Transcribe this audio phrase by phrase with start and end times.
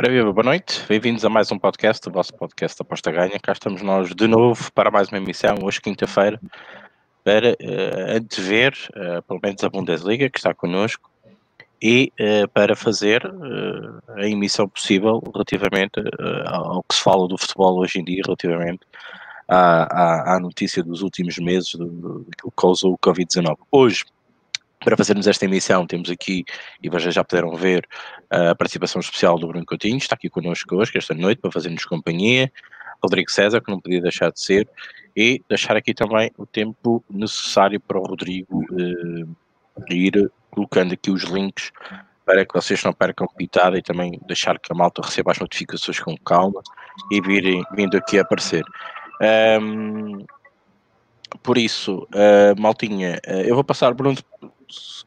[0.00, 3.36] Ora, viva, boa noite, bem-vindos a mais um podcast, o vosso podcast Aposta Ganha.
[3.42, 6.40] Cá estamos nós de novo para mais uma emissão, hoje quinta-feira,
[7.24, 11.10] para uh, antever, uh, pelo menos a Bundesliga, que está connosco,
[11.82, 17.36] e uh, para fazer uh, a emissão possível relativamente uh, ao que se fala do
[17.36, 18.86] futebol hoje em dia, relativamente
[19.48, 23.56] à, à, à notícia dos últimos meses do, do, que causou o Covid-19.
[23.72, 24.04] Hoje,
[24.84, 26.44] para fazermos esta emissão, temos aqui,
[26.82, 27.86] e vocês já puderam ver,
[28.30, 32.50] a participação especial do Bruno Coutinho, está aqui connosco hoje, esta noite, para fazer-nos companhia.
[33.02, 34.68] Rodrigo César, que não podia deixar de ser,
[35.16, 41.22] e deixar aqui também o tempo necessário para o Rodrigo eh, ir colocando aqui os
[41.22, 41.72] links
[42.24, 45.98] para que vocês não percam pitada e também deixar que a malta receba as notificações
[45.98, 46.60] com calma
[47.10, 48.64] e virem vindo aqui aparecer.
[49.60, 50.26] Um,
[51.42, 54.18] por isso, uh, Maltinha, uh, eu vou passar, Bruno,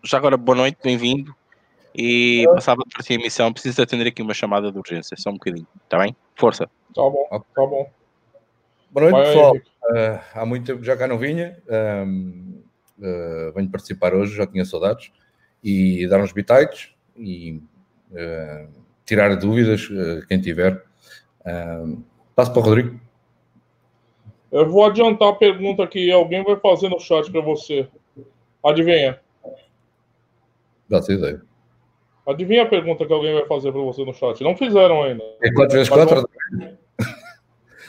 [0.04, 1.36] já agora boa noite, bem-vindo.
[1.94, 5.34] E passava para ti a emissão, preciso atender aqui uma chamada de urgência, só um
[5.34, 6.16] bocadinho, está bem?
[6.36, 6.70] Força.
[6.96, 7.90] Tá bom, tá bom.
[8.92, 9.56] Boa noite, pessoal.
[9.56, 11.58] Uh, há muito tempo já cá não vinha.
[12.06, 12.62] Um,
[13.00, 15.12] uh, venho participar hoje, já tinha saudades.
[15.64, 17.62] E dar uns bitites e
[18.12, 18.68] uh,
[19.06, 19.88] tirar dúvidas,
[20.28, 20.84] quem tiver.
[22.36, 23.00] passo para o Rodrigo.
[24.52, 27.88] Eu vou adiantar a pergunta que alguém vai fazer no chat para você.
[28.64, 29.20] Adivinha?
[30.92, 31.42] Dá-se ideia.
[32.28, 34.44] Adivinha a pergunta que alguém vai fazer para você no chat?
[34.44, 35.24] Não fizeram ainda.
[35.42, 36.30] É 4 vezes 4?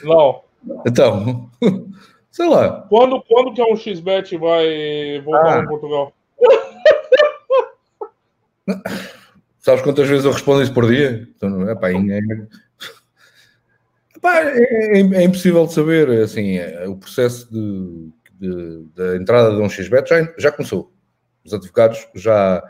[0.04, 0.44] Não.
[0.86, 1.50] Então,
[2.30, 2.86] sei lá.
[2.88, 5.62] Quando, quando que é um XBet vai voltar ah.
[5.62, 6.12] em Portugal?
[9.58, 11.28] Sabes quantas vezes eu respondo isso por dia?
[11.36, 11.96] Então, epá, é,
[14.24, 16.08] é, é, é, impossível de saber.
[16.22, 20.92] Assim, é, o processo de, de, de entrada de um XBet já, já começou.
[21.44, 22.62] Os advogados já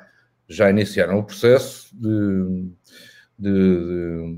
[0.49, 2.73] já iniciaram o processo de,
[3.39, 4.37] de,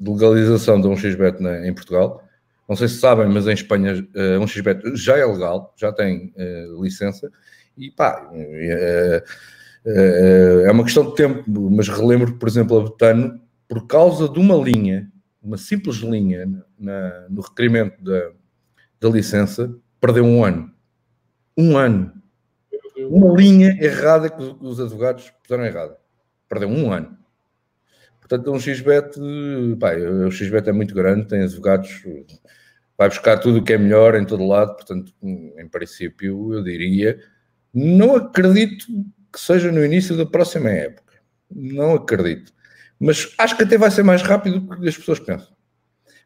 [0.00, 2.22] de legalização de um xbet na, em Portugal.
[2.68, 6.32] Não sei se sabem, mas em Espanha uh, um xbet já é legal, já tem
[6.36, 7.30] uh, licença,
[7.76, 9.22] e pá, uh,
[9.84, 14.54] é uma questão de tempo, mas relembro, por exemplo, a Betano, por causa de uma
[14.54, 15.10] linha,
[15.42, 16.48] uma simples linha
[16.78, 18.30] na, no requerimento da,
[19.00, 20.70] da licença, perdeu um ano.
[21.56, 22.21] Um ano
[23.12, 25.98] uma linha errada que os advogados puseram errada.
[26.48, 27.18] Perdeu um ano.
[28.18, 29.18] Portanto, um XBET,
[29.78, 32.02] pá, o XBET é muito grande, tem advogados,
[32.96, 37.20] vai buscar tudo o que é melhor em todo lado, portanto, em princípio, eu diria,
[37.74, 38.86] não acredito
[39.30, 41.12] que seja no início da próxima época.
[41.50, 42.52] Não acredito.
[42.98, 45.54] Mas acho que até vai ser mais rápido do que as pessoas pensam.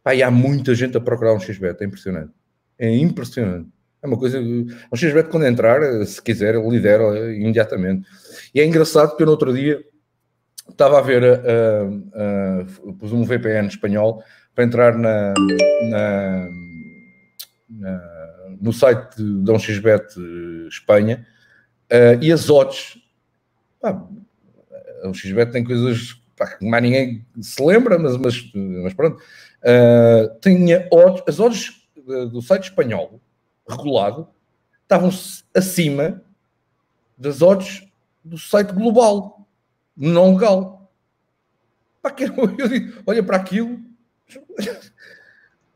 [0.04, 2.32] Pá, há muita gente a procurar um XBET, é impressionante.
[2.78, 3.70] É impressionante.
[4.06, 4.40] É uma coisa.
[4.88, 8.06] O XBET, quando entrar, se quiser, lidera imediatamente.
[8.54, 9.84] E é engraçado porque no outro dia
[10.70, 14.22] estava a ver, uh, uh, pus um VPN espanhol
[14.54, 15.34] para entrar na,
[15.90, 16.48] na,
[17.68, 18.16] na
[18.60, 20.14] no site de um XBET
[20.68, 21.26] Espanha
[21.92, 22.96] uh, e as odds.
[23.80, 24.00] Pá,
[25.04, 29.20] o XBET tem coisas pá, que mais ninguém se lembra, mas, mas, mas pronto.
[29.62, 31.72] Uh, tinha odds, as odds
[32.30, 33.20] do site espanhol
[33.68, 34.28] regulado
[34.82, 35.10] estavam
[35.54, 36.22] acima
[37.16, 37.86] das odds
[38.24, 39.46] do site global,
[39.96, 40.90] não legal.
[42.18, 42.34] Eu
[43.06, 43.80] olha para aquilo.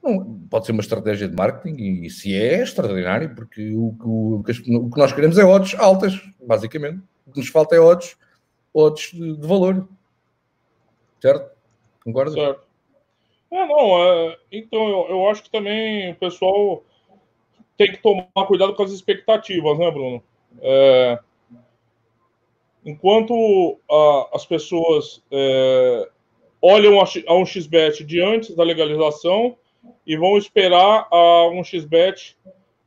[0.02, 4.36] Não, pode ser uma estratégia de marketing e se é, é extraordinário, porque o, o,
[4.36, 7.02] o, que nós queremos é odds altas, basicamente.
[7.26, 8.16] O que nos falta é odds,
[8.72, 9.86] odds de, de valor.
[11.20, 11.50] Certo?
[12.02, 12.32] Concorda?
[12.32, 12.66] Certo.
[13.50, 16.82] É, não, é, então eu, eu acho que também o pessoal
[17.80, 20.22] tem que tomar cuidado com as expectativas, né, Bruno?
[20.60, 21.18] É,
[22.84, 26.06] enquanto a, as pessoas é,
[26.60, 29.56] olham a, a, um XBET de antes da legalização
[30.06, 32.36] e vão esperar a um XBET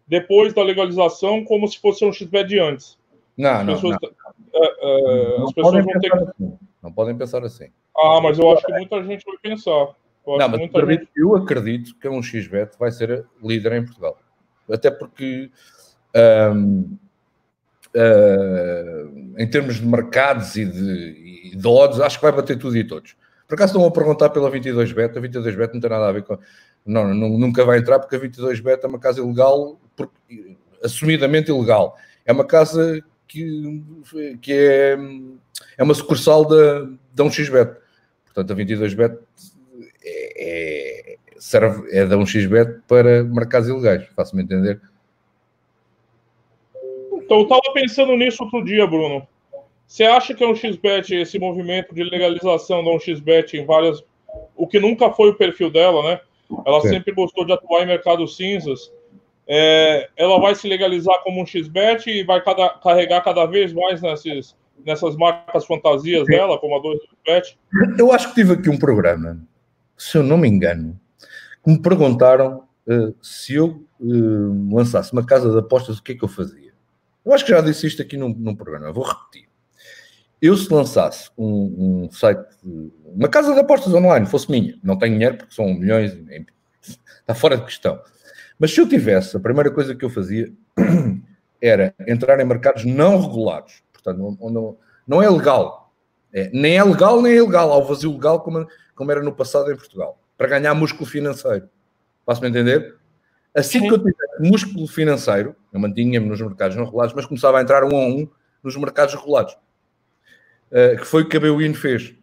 [0.08, 2.96] depois da legalização como se fosse um XBET de antes.
[3.36, 4.62] Não, as não, pessoas, não.
[4.62, 6.58] É, é não as pessoas vão ter assim.
[6.84, 7.70] Não podem pensar assim.
[7.98, 9.96] Ah, mas eu acho que muita gente vai pensar.
[10.28, 11.10] Eu, não, mas gente...
[11.16, 14.20] eu acredito que um XBET vai ser líder em Portugal
[14.70, 15.52] até porque
[16.56, 16.98] um,
[17.96, 22.78] uh, em termos de mercados e de, e de odds, acho que vai bater tudo
[22.78, 23.16] e todos.
[23.48, 26.38] Por acaso estão a perguntar pela 22bet, a 22bet não tem nada a ver com.
[26.86, 29.80] Não, não, nunca vai entrar porque a 22bet é uma casa ilegal,
[30.84, 31.96] assumidamente ilegal.
[32.26, 33.84] É uma casa que,
[34.42, 34.98] que é,
[35.78, 36.82] é uma sucursal da,
[37.14, 37.78] da 1xbet.
[38.26, 39.18] Portanto, a 22bet
[40.04, 40.73] é, é
[41.44, 44.80] serve, é da um xbet para mercados ilegais, faço-me entender.
[47.12, 49.28] Então, eu estava pensando nisso outro dia, Bruno.
[49.86, 54.02] Você acha que é um xbet, esse movimento de legalização da um xbet em várias,
[54.56, 56.22] o que nunca foi o perfil dela, né?
[56.66, 56.90] Ela Sim.
[56.90, 58.92] sempre gostou de atuar em mercados cinzas.
[59.46, 64.02] É, ela vai se legalizar como um XBET e vai cada, carregar cada vez mais
[64.02, 64.56] nesses,
[64.86, 66.32] nessas marcas fantasias Sim.
[66.32, 67.58] dela, como a 2Bet?
[68.00, 69.38] Eu acho que tive aqui um programa,
[69.98, 70.98] se eu não me engano,
[71.64, 76.16] que me perguntaram uh, se eu uh, lançasse uma casa de apostas, o que é
[76.16, 76.74] que eu fazia?
[77.26, 79.48] Eu acho que já disse isto aqui num, num programa, vou repetir.
[80.42, 82.46] Eu, se lançasse um, um, site,
[83.06, 86.12] uma casa de apostas online, fosse minha, não tenho dinheiro porque são milhões,
[87.22, 88.02] está fora de questão.
[88.60, 90.52] Mas se eu tivesse, a primeira coisa que eu fazia
[91.62, 93.82] era entrar em mercados não regulados.
[93.92, 94.78] Portanto, não,
[95.08, 95.94] não, é legal.
[96.34, 97.72] É, nem é legal, nem é ilegal.
[97.72, 100.20] Ao vazio legal, como, como era no passado em Portugal.
[100.44, 101.70] Para ganhar músculo financeiro.
[102.26, 102.98] Faço-me entender?
[103.56, 107.62] Assim que eu tivesse músculo financeiro, eu mantinha-me nos mercados não regulados, mas começava a
[107.62, 108.28] entrar um a um
[108.62, 109.54] nos mercados regulados.
[110.70, 112.14] Uh, que foi o que a BWIN fez.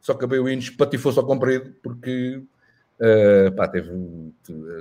[0.00, 2.42] Só que a BWIN espatifou-se ao comprido porque
[2.98, 3.92] uh, pá, teve,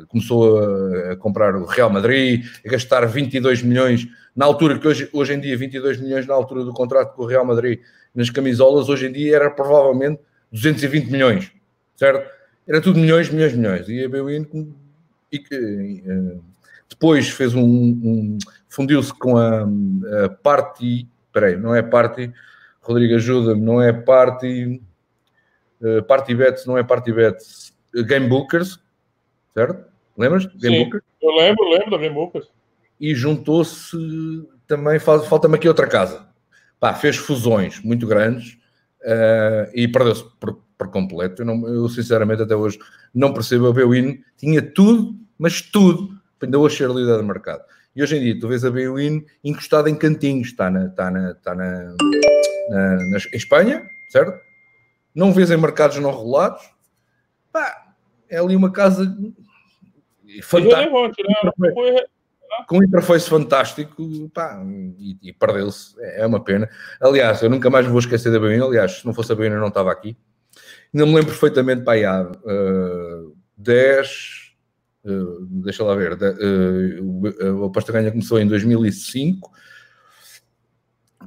[0.07, 5.07] começou a, a, comprar o Real Madrid, a gastar 22 milhões na altura que hoje,
[5.13, 7.79] hoje em dia, 22 milhões na altura do contrato com o Real Madrid
[8.15, 10.19] nas camisolas, hoje em dia era provavelmente
[10.51, 11.51] 220 milhões,
[11.95, 12.40] certo?
[12.67, 13.89] Era tudo milhões, milhões, milhões.
[13.89, 14.45] E a BWIN
[15.31, 16.43] e que uh,
[16.89, 18.37] depois fez um, um
[18.67, 19.61] fundiu-se com a,
[20.25, 22.31] a Party, peraí, não é Party,
[22.81, 24.81] Rodrigo ajuda-me, não é Party,
[25.81, 27.73] uh, Party Bets, não é Party Bets,
[28.05, 28.79] Game Bookers,
[29.53, 29.85] certo?
[30.17, 30.45] Lembras?
[30.55, 31.03] Game Sim, Bookers?
[31.21, 32.47] eu lembro, lembro da Game Bookers.
[32.99, 33.97] E juntou-se
[34.67, 36.27] também, falta-me aqui outra casa.
[36.79, 38.53] Pá, fez fusões muito grandes
[39.01, 41.41] uh, e perdeu-se por, por, completo.
[41.41, 42.79] Eu, não, eu, sinceramente até hoje
[43.13, 44.23] não percebo a Bwin.
[44.37, 46.09] Tinha tudo, mas tudo,
[46.41, 47.63] ainda hoje ser líder do mercado.
[47.95, 51.31] E hoje em dia tu vês a Bwin encostada em cantinhos, está na, está na,
[51.31, 51.95] está na,
[52.69, 54.39] na, na, Espanha, certo?
[55.13, 56.63] Não vês em mercados não regulados.
[57.51, 57.93] Pá,
[58.29, 59.05] é ali uma casa
[60.41, 60.91] fantástica.
[62.67, 64.61] Com um interface fantástico pá,
[64.97, 65.95] e, e perdeu-se.
[65.99, 66.69] É, é uma pena.
[66.99, 68.61] Aliás, eu nunca mais vou esquecer da Bwin.
[68.61, 70.17] Aliás, se não fosse a Bwin, eu não estava aqui.
[70.93, 74.53] Ainda me lembro perfeitamente, pá, há uh, 10,
[75.05, 79.49] uh, deixa lá ver, uh, a Aposta Ganha começou em 2005,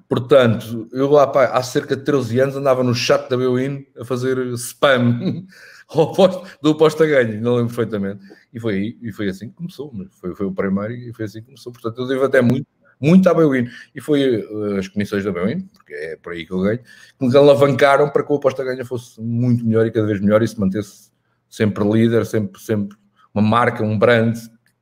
[0.07, 4.05] portanto, eu lá pá, há cerca de 13 anos andava no chat da Bwin a
[4.05, 5.47] fazer spam
[6.61, 8.23] do Aposta Ganha, não lembro perfeitamente,
[8.53, 11.47] e foi, e foi assim que começou, foi, foi o primeiro e foi assim que
[11.47, 12.67] começou, portanto eu devo até muito
[13.05, 13.69] muito à Bwin.
[13.95, 17.27] E foi uh, as comissões da Bwin, porque é por aí que eu ganho, que
[17.27, 20.49] me alavancaram para que o aposta ganha fosse muito melhor e cada vez melhor e
[20.49, 21.11] se mantesse
[21.49, 22.97] sempre líder, sempre, sempre
[23.33, 24.37] uma marca, um brand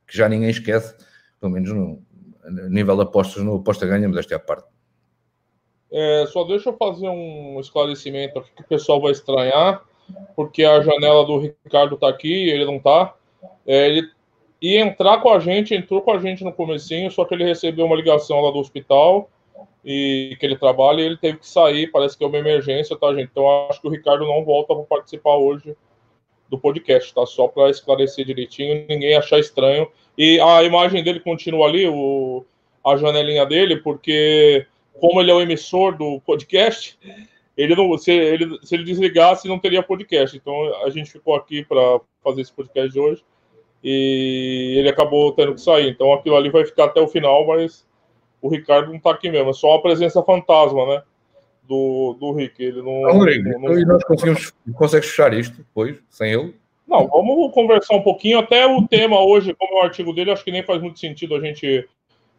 [0.06, 0.94] que já ninguém esquece,
[1.40, 2.02] pelo menos no,
[2.44, 4.66] no nível de apostas no aposta ganha, mas esta é a parte.
[5.90, 9.82] É, só deixa eu fazer um esclarecimento aqui que o pessoal vai estranhar,
[10.34, 13.14] porque a janela do Ricardo está aqui, ele não está.
[13.66, 14.10] É, ele
[14.62, 17.84] e entrar com a gente, entrou com a gente no comecinho, só que ele recebeu
[17.84, 19.28] uma ligação lá do hospital
[19.84, 23.12] e que ele trabalha e ele teve que sair, parece que é uma emergência, tá,
[23.12, 23.28] gente?
[23.32, 25.76] Então acho que o Ricardo não volta para participar hoje
[26.48, 27.26] do podcast, tá?
[27.26, 29.90] Só para esclarecer direitinho, ninguém achar estranho.
[30.16, 32.44] E a imagem dele continua ali, o,
[32.86, 34.64] a janelinha dele, porque
[35.00, 36.96] como ele é o emissor do podcast,
[37.56, 40.36] ele não, se ele, se ele desligasse, não teria podcast.
[40.36, 43.24] Então a gente ficou aqui para fazer esse podcast de hoje
[43.82, 45.90] e ele acabou tendo que sair.
[45.90, 47.86] Então aquilo ali vai ficar até o final, mas
[48.40, 51.02] o Ricardo não está aqui mesmo, é só a presença fantasma, né?
[51.68, 52.62] Do, do Rick.
[52.62, 53.02] Ele não.
[53.02, 53.78] não, não, não...
[53.78, 56.54] E nós conseguimos consegue fechar isto depois, sem ele?
[56.86, 58.38] Não, vamos conversar um pouquinho.
[58.38, 61.34] Até o tema hoje, como é o artigo dele, acho que nem faz muito sentido
[61.34, 61.88] a gente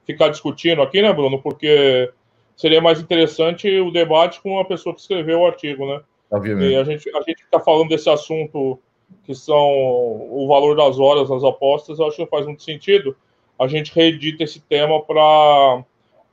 [0.05, 1.41] ficar discutindo aqui, né, Bruno?
[1.41, 2.11] Porque
[2.55, 6.01] seria mais interessante o debate com a pessoa que escreveu o artigo, né?
[6.29, 6.71] Obviamente.
[6.71, 8.79] E a gente a gente está falando desse assunto
[9.23, 13.15] que são o valor das horas das apostas, eu acho que não faz muito sentido.
[13.59, 15.83] A gente reedita esse tema para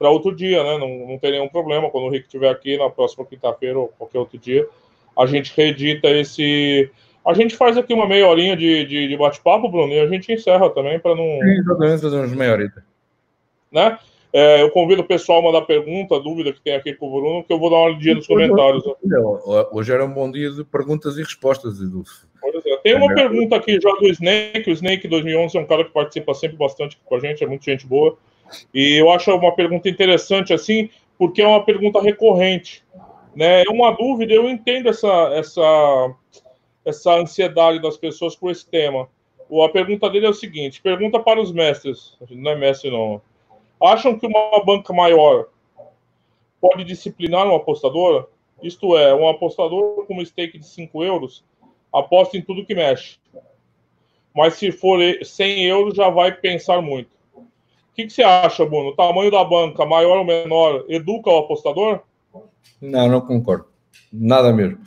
[0.01, 0.79] para outro dia, né?
[0.79, 4.19] Não, não tem nenhum problema quando o Rick estiver aqui na próxima quinta-feira ou qualquer
[4.19, 4.67] outro dia.
[5.17, 6.91] A gente reedita esse.
[7.23, 10.33] A gente faz aqui uma meia horinha de, de, de bate-papo, Bruno, e a gente
[10.33, 11.23] encerra também para não.
[11.23, 12.83] Sim, exatamente, fazemos meia horita.
[13.71, 13.99] Né?
[14.33, 17.45] É, eu convido o pessoal a mandar pergunta, dúvida que tem aqui com o Bruno,
[17.45, 18.83] que eu vou dar uma olhadinha nos comentários.
[19.71, 22.27] Hoje era um bom dia de perguntas e respostas, Edulfo.
[22.43, 22.77] É.
[22.79, 24.71] Tem uma pergunta aqui já do Snake.
[24.71, 27.65] O Snake 2011 é um cara que participa sempre bastante com a gente, é muito
[27.65, 28.17] gente boa.
[28.75, 32.85] E eu acho uma pergunta interessante, assim, porque é uma pergunta recorrente.
[33.35, 33.63] Né?
[33.63, 36.15] É uma dúvida, eu entendo essa, essa,
[36.85, 39.09] essa ansiedade das pessoas por esse tema.
[39.65, 43.21] A pergunta dele é o seguinte: pergunta para os mestres, não é mestre, não.
[43.83, 45.47] Acham que uma banca maior
[46.61, 48.29] pode disciplinar um apostador?
[48.63, 51.43] Isto é, um apostador com uma stake de 5 euros
[51.93, 53.19] aposta em tudo que mexe.
[54.35, 57.11] Mas se for 100 euros, já vai pensar muito.
[57.35, 58.91] O que, que você acha, Bruno?
[58.91, 62.01] O tamanho da banca, maior ou menor, educa o apostador?
[62.81, 63.67] Não, não concordo.
[64.13, 64.79] Nada mesmo.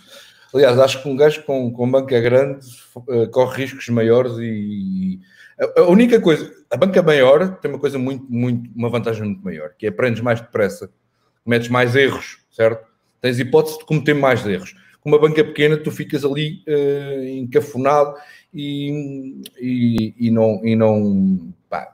[0.54, 5.20] Aliás, acho que um gajo com, com banca grande uh, corre riscos maiores e,
[5.60, 9.44] a, a, única coisa, a banca maior tem uma coisa muito, muito, uma vantagem muito
[9.44, 10.92] maior, que é aprendes mais depressa,
[11.44, 12.88] cometes mais erros, certo?
[13.22, 14.76] Tens hipótese de cometer mais erros.
[15.04, 17.24] Com uma banca pequena, tu ficas ali uh,
[18.54, 21.94] e, e, e, não, e não pá,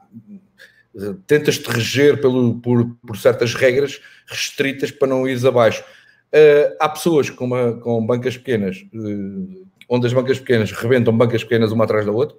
[1.25, 5.83] tentas-te reger pelo, por, por certas regras restritas para não ires abaixo.
[6.29, 11.43] Uh, há pessoas com, uma, com bancas pequenas, uh, onde as bancas pequenas rebentam bancas
[11.43, 12.37] pequenas uma atrás da outra,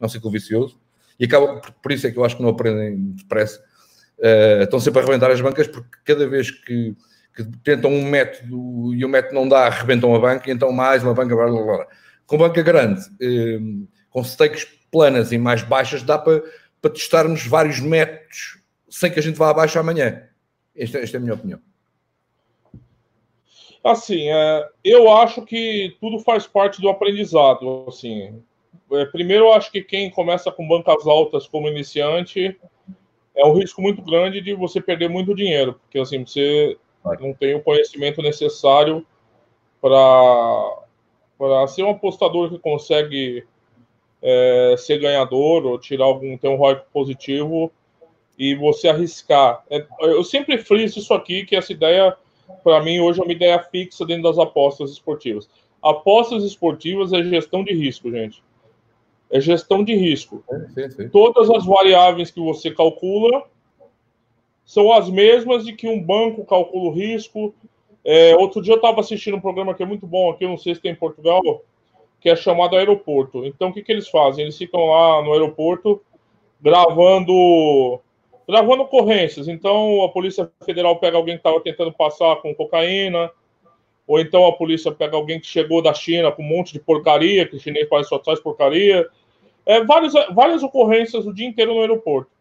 [0.00, 0.80] é um ciclo vicioso,
[1.20, 3.62] e acaba, por isso é que eu acho que não aprendem depressa.
[4.18, 6.96] Uh, estão sempre a arrebentar as bancas porque cada vez que,
[7.44, 11.04] que, tentam um método e o método não dá, arrebentam a banca, e então mais
[11.04, 11.86] uma banca, blá, blá, blá.
[12.26, 13.00] Com banca grande,
[14.10, 16.42] com stakes planas e mais baixas, dá para,
[16.80, 18.58] para testarmos vários métodos
[18.90, 20.24] sem que a gente vá abaixo amanhã.
[20.74, 21.60] Esta, esta é a minha opinião.
[23.84, 27.84] Assim, é, eu acho que tudo faz parte do aprendizado.
[27.86, 28.42] Assim,
[28.92, 32.58] é, primeiro, eu acho que quem começa com bancas altas como iniciante
[33.38, 36.76] é um risco muito grande de você perder muito dinheiro, porque assim você
[37.20, 39.06] não tem o conhecimento necessário
[39.80, 43.46] para ser um apostador que consegue
[44.22, 47.70] é, ser ganhador ou tirar algum ter um ROI positivo
[48.38, 49.64] e você arriscar.
[49.70, 52.16] É, eu sempre friso isso aqui que essa ideia
[52.62, 55.48] para mim, hoje é uma ideia fixa dentro das apostas esportivas.
[55.82, 58.42] Apostas esportivas é gestão de risco, gente.
[59.30, 60.42] É gestão de risco.
[60.74, 61.08] Sim, sim.
[61.08, 63.44] Todas as variáveis que você calcula
[64.68, 67.54] são as mesmas de que um banco calcula o risco.
[68.04, 70.74] É, outro dia eu estava assistindo um programa que é muito bom aqui, não sei
[70.74, 71.40] se tem em Portugal,
[72.20, 73.46] que é chamado Aeroporto.
[73.46, 74.44] Então, o que, que eles fazem?
[74.44, 76.02] Eles ficam lá no aeroporto
[76.60, 77.98] gravando
[78.46, 79.48] gravando ocorrências.
[79.48, 83.30] Então, a Polícia Federal pega alguém que estava tentando passar com cocaína,
[84.06, 87.48] ou então a polícia pega alguém que chegou da China com um monte de porcaria,
[87.48, 89.08] que o chinês faz só traz porcaria.
[89.64, 92.37] É, várias, várias ocorrências o dia inteiro no aeroporto.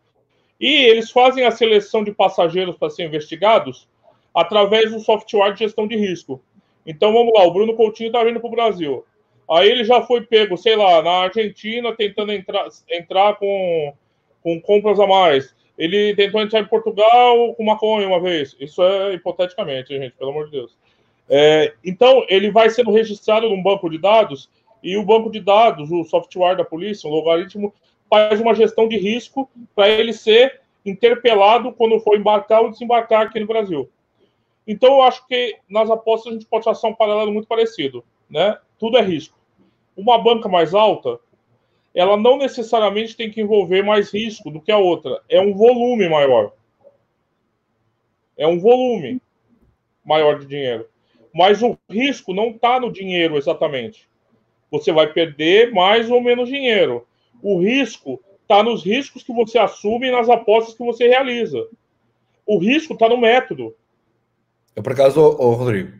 [0.60, 3.88] E eles fazem a seleção de passageiros para serem investigados
[4.34, 6.42] através do software de gestão de risco.
[6.86, 9.06] Então vamos lá, o Bruno Coutinho está vindo para o Brasil.
[9.50, 13.94] Aí ele já foi pego, sei lá, na Argentina, tentando entrar, entrar com,
[14.44, 15.56] com compras a mais.
[15.78, 18.56] Ele tentou entrar em Portugal com maconha uma vez.
[18.60, 20.76] Isso é hipoteticamente, gente, pelo amor de Deus.
[21.30, 24.50] É, então, ele vai sendo registrado num banco de dados
[24.84, 27.74] e o banco de dados, o software da polícia, o logaritmo,
[28.10, 33.40] faz uma gestão de risco para ele ser interpelado quando for embarcar ou desembarcar aqui
[33.40, 33.90] no Brasil.
[34.66, 38.04] Então, eu acho que nas apostas a gente pode traçar um paralelo muito parecido.
[38.30, 38.58] Né?
[38.78, 39.38] Tudo é risco.
[39.96, 41.20] Uma banca mais alta,
[41.94, 45.22] ela não necessariamente tem que envolver mais risco do que a outra.
[45.30, 46.52] É um volume maior.
[48.38, 49.22] É um volume
[50.06, 50.88] maior de dinheiro.
[51.34, 54.08] Mas o risco não está no dinheiro exatamente.
[54.70, 57.08] Você vai perder mais ou menos dinheiro.
[57.41, 61.67] O risco está nos riscos que você assume e nas apostas que você realiza.
[62.46, 63.75] O risco está no método.
[64.75, 65.91] Eu, por acaso, oh, Rodrigo,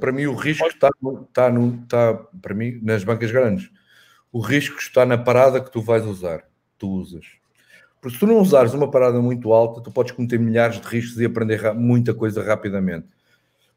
[0.00, 0.90] para mim o risco está,
[1.28, 3.70] está, no, está para mim nas bancas grandes
[4.34, 6.42] o risco está na parada que tu vais usar,
[6.76, 7.24] tu usas.
[8.00, 11.20] Porque se tu não usares uma parada muito alta, tu podes cometer milhares de riscos
[11.20, 13.06] e aprender muita coisa rapidamente.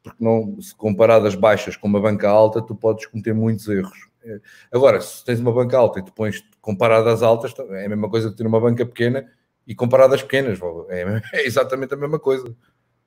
[0.02, 4.07] Porque não, se com paradas baixas com uma banca alta, tu podes cometer muitos erros.
[4.28, 4.40] É,
[4.72, 8.10] agora, se tens uma banca alta e tu pões com paradas altas, é a mesma
[8.10, 9.30] coisa que ter uma banca pequena
[9.66, 10.58] e com paradas pequenas.
[10.88, 12.54] É, é exatamente a mesma coisa.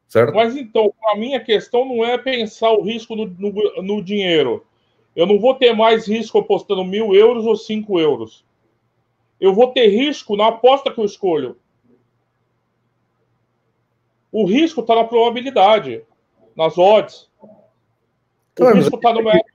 [0.08, 0.34] Certo?
[0.34, 4.66] Mas então, a minha questão não é pensar o risco no, no, no dinheiro
[5.16, 8.46] eu não vou ter mais risco apostando mil euros ou cinco euros.
[9.40, 11.58] Eu vou ter risco na aposta que eu escolho.
[14.32, 16.06] O risco está na probabilidade,
[16.56, 17.30] nas odds.
[18.60, 19.51] O risco está no método.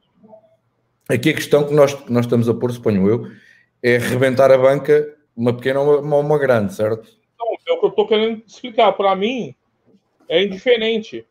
[1.09, 3.31] Aqui a questão que nós, nós estamos a pôr, suponho eu,
[3.81, 7.09] é rebentar a banca, uma pequena ou uma, uma grande, certo?
[7.39, 8.93] Não, é o que eu estou querendo explicar.
[8.93, 9.55] Para mim,
[10.29, 11.25] é indiferente.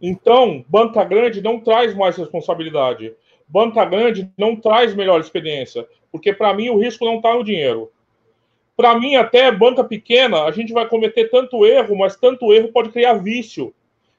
[0.00, 3.14] Então, banca grande não traz mais responsabilidade.
[3.46, 7.92] Banca grande não traz melhor experiência, porque para mim o risco não está no dinheiro.
[8.74, 12.88] Para mim, até banca pequena, a gente vai cometer tanto erro, mas tanto erro pode
[12.88, 13.74] criar vício,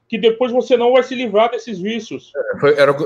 [0.08, 2.32] que depois você não vai se livrar desses vícios.
[2.62, 2.96] Era, era,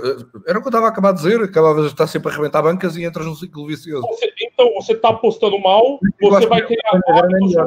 [0.47, 2.97] era o que eu estava acabando de dizer, acabava de estar sempre a arrebentar bancas
[2.97, 4.07] e entras num ciclo vicioso.
[4.07, 7.65] Você, então, você está apostando mal, você vai criar hábitos é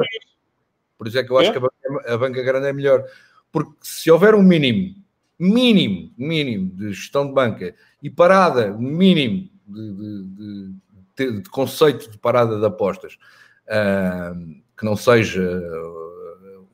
[0.98, 1.52] Por isso é que eu acho é?
[1.52, 3.04] que a banca, a banca grande é melhor.
[3.50, 5.02] Porque se houver um mínimo
[5.42, 10.74] mínimo, mínimo de gestão de banca e parada mínimo de, de,
[11.16, 13.18] de, de conceito de parada de apostas,
[13.66, 15.42] uh, que não seja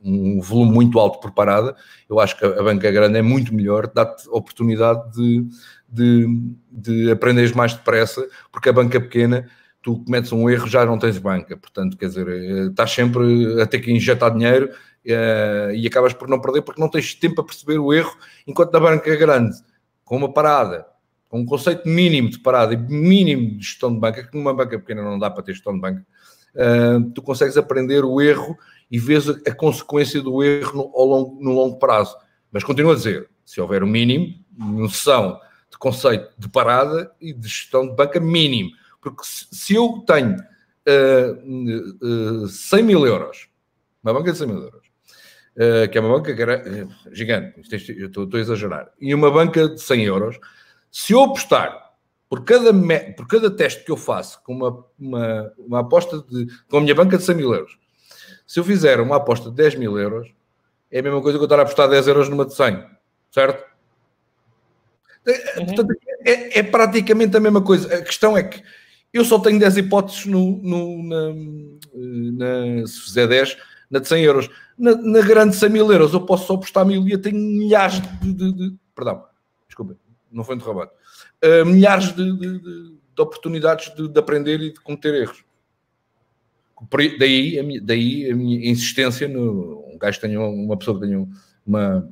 [0.02, 1.74] um volume muito alto por parada,
[2.08, 5.46] eu acho que a banca grande é muito melhor, dá-te oportunidade de,
[5.88, 9.48] de, de aprenderes mais depressa, porque a banca pequena,
[9.82, 13.66] tu cometes um erro, já não tens banca, portanto, quer dizer, eh, estás sempre a
[13.66, 14.70] ter que injetar dinheiro
[15.06, 18.14] uh, e acabas por não perder porque não tens tempo a perceber o erro,
[18.46, 19.56] enquanto na banca grande,
[20.04, 20.86] com uma parada,
[21.28, 24.78] com um conceito mínimo de parada e mínimo de gestão de banca, que numa banca
[24.78, 26.06] pequena não dá para ter gestão de banca,
[26.54, 28.56] uh, tu consegues aprender o erro
[28.90, 32.16] e vês a, consequência do erro no, longo, no longo prazo.
[32.50, 35.38] Mas continuo a dizer, se houver o um mínimo, noção
[35.70, 38.70] de conceito de parada e de gestão de banca mínimo.
[39.00, 40.36] Porque se, eu tenho
[40.88, 43.48] uh, uh, 100 mil euros,
[44.02, 44.86] uma banca de 100 mil euros,
[45.56, 47.54] uh, que é uma banca que era, uh, gigante,
[47.96, 50.40] eu estou, estou a exagerar, e uma banca de 100 euros,
[50.90, 51.88] se eu apostar
[52.28, 52.72] por cada,
[53.16, 56.94] por cada teste que eu faço com uma, uma, uma aposta de, com a minha
[56.94, 57.78] banca de 100 mil euros,
[58.48, 60.32] se eu fizer uma aposta de 10 mil euros,
[60.90, 62.82] é a mesma coisa que eu estar a apostar 10 euros numa de 100,
[63.30, 63.62] certo?
[65.26, 65.66] Uhum.
[65.66, 67.94] Portanto, é, é, praticamente a mesma coisa.
[67.94, 68.62] A questão é que
[69.12, 73.58] eu só tenho 10 hipóteses no, no na, na, se fizer 10,
[73.90, 74.50] na de 100 euros.
[74.78, 78.00] Na, na grande 100 mil euros eu posso só apostar mil e eu tenho milhares
[78.00, 79.24] de, de, de perdão,
[79.66, 79.94] desculpa,
[80.32, 80.90] não foi interrogado.
[81.44, 85.44] Uh, milhares de, de, de oportunidades de, aprender e de cometer erros.
[87.18, 91.26] Daí a minha, daí a minha insistência no um gajo tenha uma pessoa que tenha
[91.66, 92.08] uma,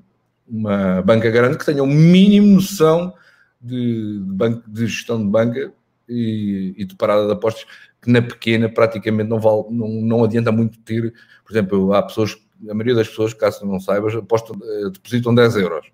[0.46, 3.14] uma banca grande que tenha o um mínimo noção
[3.60, 5.72] de, de, banco, de gestão de banca
[6.08, 7.64] e, e, de parada de apostas
[8.02, 11.12] que na pequena praticamente não, vale, não, não adianta muito ter.
[11.44, 12.36] Por exemplo, há pessoas,
[12.68, 15.86] a maioria das pessoas, caso não saibas, apostam, eh, depositam 10 euros,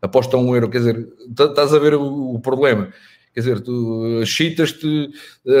[0.00, 2.92] apostam 1 euro, quer dizer, estás a ver o, o problema.
[3.34, 5.10] Quer dizer, tu chitas-te,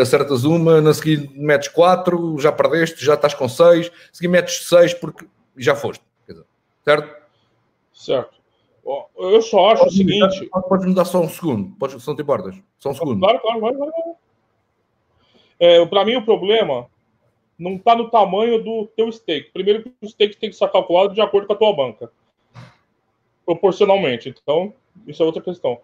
[0.00, 4.68] acertas uma, na seguinte metes quatro, já perdeste, já estás com seis, a seguir metes
[4.68, 6.04] seis porque já foste.
[6.28, 6.44] Dizer,
[6.84, 7.22] certo?
[7.92, 8.44] Certo.
[9.16, 10.40] Eu só acho pode o seguinte.
[10.42, 12.54] Mudar, pode mudar só um segundo, pode, se não te importas.
[12.78, 13.18] Só um segundo.
[13.18, 13.90] Claro, claro, vai, vai.
[15.58, 16.86] É, Para mim, o problema
[17.58, 19.50] não está no tamanho do teu stake.
[19.52, 22.12] Primeiro que o stake tem que ser calculado de acordo com a tua banca.
[23.44, 24.28] Proporcionalmente.
[24.28, 24.74] Então,
[25.06, 25.80] isso é outra questão.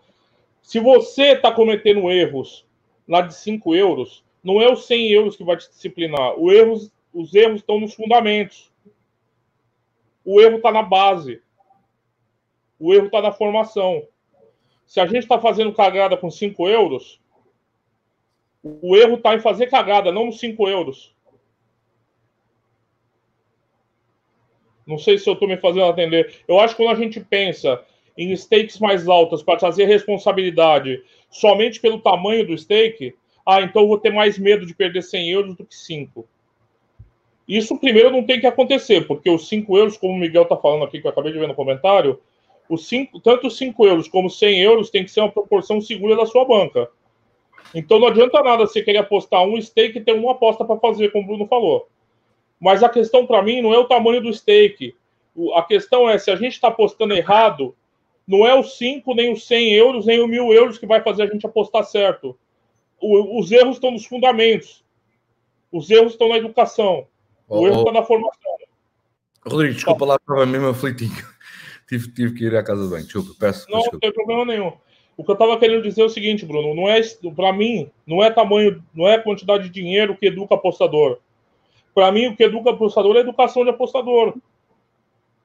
[0.62, 2.66] Se você está cometendo erros
[3.06, 6.34] na de 5 euros, não é os 100 euros que vai te disciplinar.
[6.38, 6.50] O
[7.12, 8.70] os erros estão nos fundamentos.
[10.24, 11.42] O erro está na base.
[12.78, 14.06] O erro está na formação.
[14.86, 17.20] Se a gente está fazendo cagada com 5 euros,
[18.62, 21.14] o erro está em fazer cagada, não nos 5 euros.
[24.86, 26.42] Não sei se eu estou me fazendo atender.
[26.48, 27.84] Eu acho que quando a gente pensa
[28.22, 33.14] em stakes mais altas para trazer responsabilidade somente pelo tamanho do stake,
[33.46, 36.26] ah, então eu vou ter mais medo de perder 100 euros do que 5.
[37.48, 40.84] Isso primeiro não tem que acontecer, porque os 5 euros, como o Miguel está falando
[40.84, 42.20] aqui, que eu acabei de ver no comentário,
[42.68, 46.14] os cinco, tanto os 5 euros como 100 euros tem que ser uma proporção segura
[46.14, 46.88] da sua banca.
[47.74, 51.10] Então não adianta nada você querer apostar um stake e ter uma aposta para fazer,
[51.10, 51.88] como o Bruno falou.
[52.60, 54.94] Mas a questão para mim não é o tamanho do stake.
[55.54, 57.74] A questão é se a gente está apostando errado,
[58.30, 61.24] não é os 5, nem os 100 euros, nem os mil euros que vai fazer
[61.24, 62.38] a gente apostar certo.
[63.00, 64.84] O, os erros estão nos fundamentos.
[65.72, 67.08] Os erros estão na educação.
[67.48, 68.52] O oh, erro está na formação.
[69.44, 71.10] Rodrigo, desculpa lá, estava mesmo aflitinho.
[71.88, 73.02] tive, tive que ir à casa do banho.
[73.02, 73.68] Desculpa, peço.
[73.68, 73.94] Não, desculpa.
[73.94, 74.72] não tem problema nenhum.
[75.16, 77.00] O que eu estava querendo dizer é o seguinte, Bruno, não é
[77.34, 81.18] para mim, não é tamanho, não é quantidade de dinheiro que educa apostador.
[81.92, 84.34] Para mim, o que educa apostador é educação de apostador.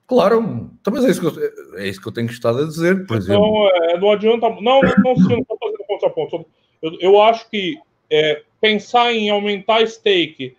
[0.07, 3.17] Claro, também é isso que eu, é isso que eu tenho estado a dizer, por
[3.17, 3.69] então, exemplo.
[3.69, 4.49] É, não adianta.
[4.49, 6.45] Não, não, não, não estou fazendo contraponto.
[6.81, 10.55] Eu, eu acho que é, pensar em aumentar stake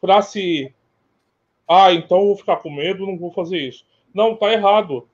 [0.00, 0.72] para se.
[1.66, 3.84] Ah, então eu vou ficar com medo, não vou fazer isso.
[4.12, 5.08] Não, tá errado.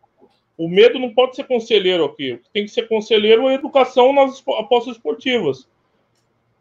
[0.56, 2.40] O medo não pode ser conselheiro aqui.
[2.52, 5.68] Tem que ser conselheiro é educação nas apostas esportivas.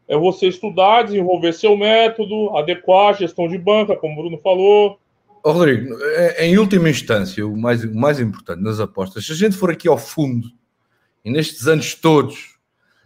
[0.07, 4.99] É você estudar, desenvolver seu método, adequar a gestão de banca, como o Bruno falou
[5.49, 9.35] Oh, Rodrigo, é, em última instância, o mais, o mais importante nas apostas, se a
[9.35, 10.51] gente for aqui ao fundo,
[11.23, 12.57] e nestes anos todos,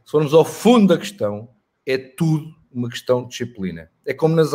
[0.04, 1.50] se formos ao fundo da questão,
[1.86, 3.92] é tudo uma questão de disciplina.
[4.08, 4.50] É como nas,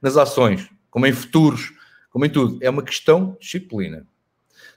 [0.00, 1.72] nas ações, como em futuros,
[2.10, 2.60] como em tudo.
[2.62, 4.06] É uma questão de disciplina.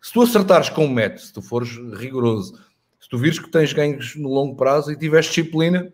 [0.01, 2.59] Se tu acertares com o método, se tu fores rigoroso,
[2.99, 5.93] se tu vires que tens ganhos no longo prazo e tiveres disciplina,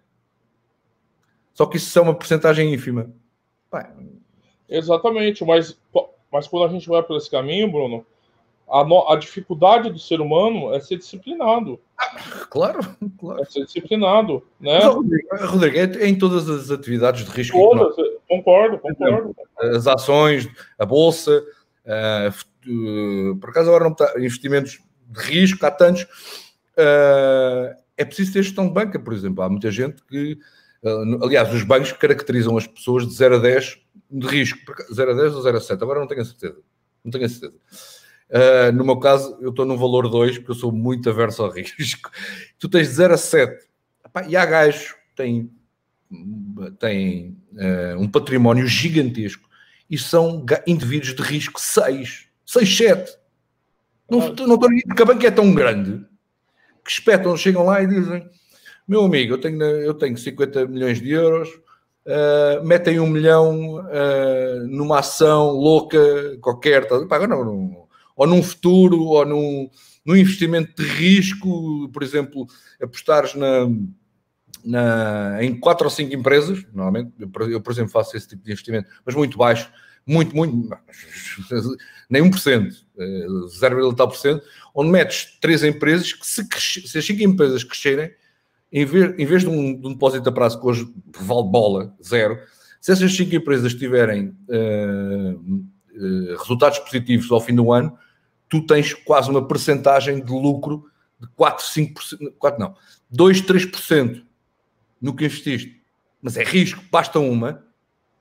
[1.54, 3.12] só que isso é uma porcentagem ínfima.
[4.70, 5.78] Exatamente, mas
[6.32, 8.06] mas quando a gente vai por esse caminho, Bruno,
[8.70, 11.80] a, no, a dificuldade do ser humano é ser disciplinado.
[12.50, 12.80] Claro,
[13.20, 13.42] claro.
[13.42, 14.80] É ser disciplinado, né?
[14.80, 17.58] Rodrigo, é em todas as atividades de risco.
[17.58, 17.96] Todas,
[18.28, 19.36] concordo, concordo.
[19.60, 20.48] As ações,
[20.80, 21.44] a bolsa,
[21.86, 26.04] uh, por acaso agora não está, investimentos de risco, há tantos.
[26.78, 29.44] Uh, é preciso ter gestão de banca, por exemplo.
[29.44, 30.38] Há muita gente que,
[31.22, 34.60] aliás, os bancos caracterizam as pessoas de 0 a 10 de risco.
[34.92, 36.58] 0 a 10 ou 0 a 7, agora não tenho a certeza.
[37.04, 37.54] Não tenho a certeza.
[38.30, 41.52] Uh, no meu caso, eu estou no valor 2, porque eu sou muito averso ao
[41.54, 42.10] risco.
[42.58, 43.68] Tu tens 0 a 7.
[44.06, 45.52] Epá, e há gajos que têm,
[46.80, 49.50] têm uh, um património gigantesco
[49.90, 53.18] e são indivíduos de risco 6, 6, 7.
[54.10, 56.06] Não, não estou porque a banca é tão grande
[56.84, 58.30] que espetam, chegam lá e dizem:
[58.92, 64.68] Meu amigo, eu tenho, eu tenho 50 milhões de euros, uh, metem um milhão uh,
[64.68, 65.98] numa ação louca
[66.42, 69.70] qualquer, tá, pá, não, não, ou num futuro, ou num,
[70.04, 72.46] num investimento de risco, por exemplo,
[72.84, 73.66] apostares na,
[74.62, 78.90] na, em quatro ou cinco empresas, normalmente, eu, por exemplo, faço esse tipo de investimento,
[79.06, 79.72] mas muito baixo,
[80.06, 80.68] muito, muito,
[82.10, 82.74] nem 1%,
[83.58, 84.44] 0, tal por cento,
[84.76, 86.46] onde metes três empresas que se,
[86.86, 88.12] se as cinco empresas crescerem,
[88.72, 91.94] em vez, em vez de, um, de um depósito a prazo que hoje vale bola,
[92.04, 92.40] zero,
[92.80, 97.98] se essas cinco empresas tiverem uh, uh, resultados positivos ao fim do ano,
[98.50, 102.76] tu tens quase uma percentagem de lucro de 4, 5%, 4 não,
[103.10, 104.24] 2, 3%
[105.00, 105.82] no que investiste.
[106.22, 107.64] Mas é risco, basta uma,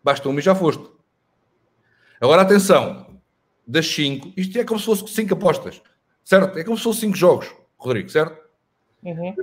[0.04, 0.84] basta uma e já foste.
[2.20, 3.18] Agora atenção,
[3.66, 5.80] das 5, isto é como se fosse 5 apostas,
[6.24, 6.58] certo?
[6.58, 8.49] É como se fosse 5 jogos, Rodrigo, certo?
[9.02, 9.34] Uhum.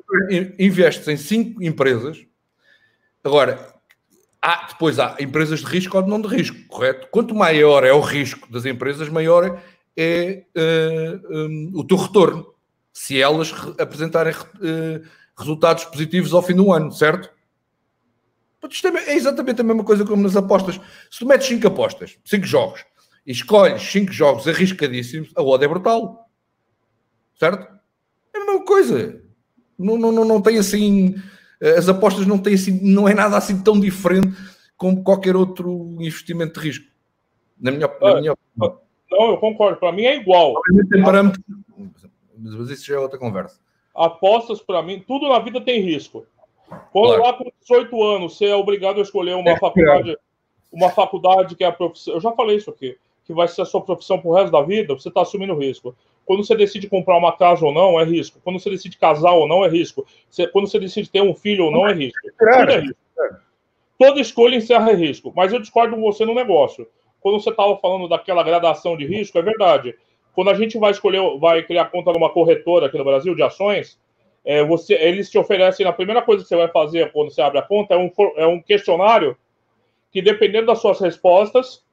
[0.60, 2.26] Investes em 5 empresas,
[3.24, 3.74] agora
[4.42, 7.08] há, depois há empresas de risco ou não de risco, correto?
[7.10, 9.62] Quanto maior é o risco das empresas, maior
[9.96, 12.54] é uh, um, o teu retorno,
[12.94, 17.36] se elas apresentarem uh, resultados positivos ao fim do ano, certo?
[18.70, 20.80] Isto é exatamente a mesma coisa como nas apostas.
[21.10, 22.86] Se tu metes 5 apostas, 5 jogos,
[23.26, 26.30] e escolhes 5 jogos arriscadíssimos, a odd é brutal.
[27.40, 27.68] Certo?
[28.34, 29.27] É a mesma coisa.
[29.78, 31.16] Não, não, não, não tem assim.
[31.78, 34.36] As apostas não têm assim, não é nada assim tão diferente
[34.78, 36.86] como qualquer outro investimento de risco.
[37.60, 38.80] Na minha, na minha opinião.
[39.12, 39.80] Não, eu concordo.
[39.80, 40.54] Para mim é igual.
[40.92, 41.44] Tem parâmetros,
[42.38, 43.60] mas isso já é outra conversa.
[43.96, 46.26] Apostas, para mim, tudo na vida tem risco.
[46.92, 47.24] Quando claro.
[47.24, 50.16] lá com 18 anos você é obrigado a escolher uma é, faculdade, é.
[50.72, 52.14] uma faculdade que é a profissão.
[52.14, 54.94] Eu já falei isso aqui, que vai ser a sua profissão pro resto da vida,
[54.94, 55.96] você está assumindo risco.
[56.28, 58.40] Quando você decide comprar uma casa ou não, é risco.
[58.44, 60.06] Quando você decide casar ou não, é risco.
[60.52, 62.20] quando você decide ter um filho ou não, é risco.
[62.38, 62.98] Tudo é risco.
[63.98, 65.34] Toda escolha encerra risco.
[65.36, 66.86] Mas eu discordo com você no negócio
[67.28, 69.96] quando você estava falando daquela gradação de risco, é verdade.
[70.34, 74.00] Quando a gente vai escolher, vai criar conta numa corretora aqui no Brasil de ações,
[74.46, 77.60] é, você, eles te oferecem, a primeira coisa que você vai fazer quando você abre
[77.60, 79.36] a conta é um, é um questionário
[80.10, 81.84] que, dependendo das suas respostas,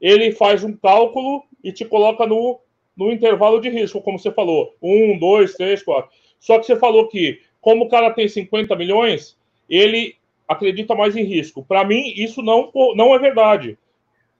[0.00, 2.60] ele faz um cálculo e te coloca no,
[2.96, 4.74] no intervalo de risco, como você falou.
[4.82, 6.10] Um, dois, três, quatro.
[6.40, 9.36] Só que você falou que, como o cara tem 50 milhões,
[9.68, 10.16] ele
[10.48, 11.64] acredita mais em risco.
[11.64, 13.78] Para mim, isso não, não é verdade.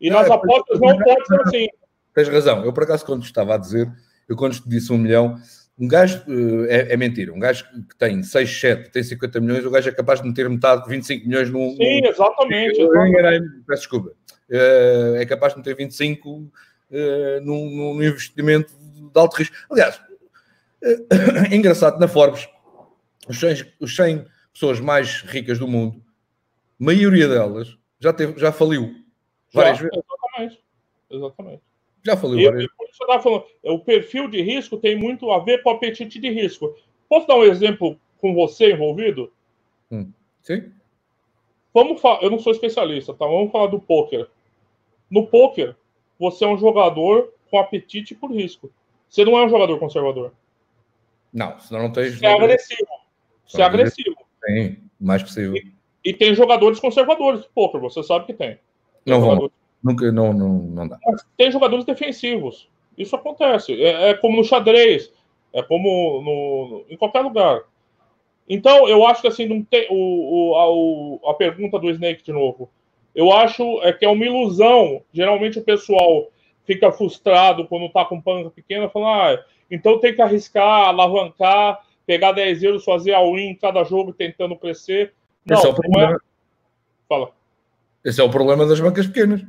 [0.01, 1.67] E nas apostas não pode ser assim.
[2.15, 2.65] Tens razão.
[2.65, 3.91] Eu, por acaso, quando estava a dizer,
[4.29, 5.37] eu quando te disse um milhão,
[5.79, 6.23] um gajo
[6.69, 7.33] é, é, mentira.
[7.33, 10.49] Um gajo que tem 6, 7, tem 50 milhões, o gajo é capaz de meter
[10.49, 11.75] metade, 25 milhões num.
[11.77, 12.79] Sim, exatamente.
[13.67, 14.13] Peço desculpa.
[14.49, 16.51] É capaz de meter 25
[17.43, 19.57] num, num investimento de alto risco.
[19.71, 20.01] Aliás,
[21.51, 22.49] é engraçado, na Forbes,
[23.29, 26.03] os 100, os 100 pessoas mais ricas do mundo,
[26.81, 29.07] a maioria delas já, teve, já faliu
[29.53, 29.97] Várias vezes.
[29.97, 30.65] Exatamente.
[31.11, 31.63] Exatamente.
[32.05, 32.77] Já falei várias vezes.
[32.77, 36.21] Por isso eu falando, o perfil de risco tem muito a ver com o apetite
[36.21, 36.75] de risco.
[37.09, 39.33] Posso dar um exemplo com você envolvido?
[39.91, 40.13] Hum.
[40.43, 40.73] Sim.
[41.73, 43.27] Vamos falar, eu não sou especialista, tá?
[43.27, 44.29] Vamos falar do poker.
[45.11, 45.77] No poker,
[46.19, 48.71] você é um jogador com apetite por risco.
[49.09, 50.33] Você não é um jogador conservador.
[51.33, 52.11] Não, senão não tem.
[52.11, 52.89] Você é agressivo.
[53.47, 54.17] Você é agressivo.
[54.43, 55.55] Tem, mais possível.
[55.57, 55.73] E,
[56.05, 58.59] e, tem jogadores conservadores do poker, você sabe que tem.
[59.05, 59.51] Não vão.
[59.83, 60.99] Nunca, não, não, não dá.
[61.37, 62.69] Tem jogadores defensivos.
[62.97, 63.81] Isso acontece.
[63.81, 65.13] É, é como no xadrez.
[65.53, 67.63] É como no, em qualquer lugar.
[68.49, 72.33] Então, eu acho que assim, não tem, o, o, a, a pergunta do Snake de
[72.33, 72.71] novo.
[73.17, 75.03] Eu acho é que é uma ilusão.
[75.11, 76.31] Geralmente o pessoal
[76.67, 82.33] fica frustrado quando tá com panca pequena, falando, ah, então tem que arriscar, alavancar, pegar
[82.33, 85.15] 10 euros, fazer a win em cada jogo tentando crescer.
[85.47, 86.13] Não, Esse é o problema.
[86.13, 86.19] É...
[87.09, 87.31] Fala.
[88.05, 89.43] Esse é o problema das bancas pequenas.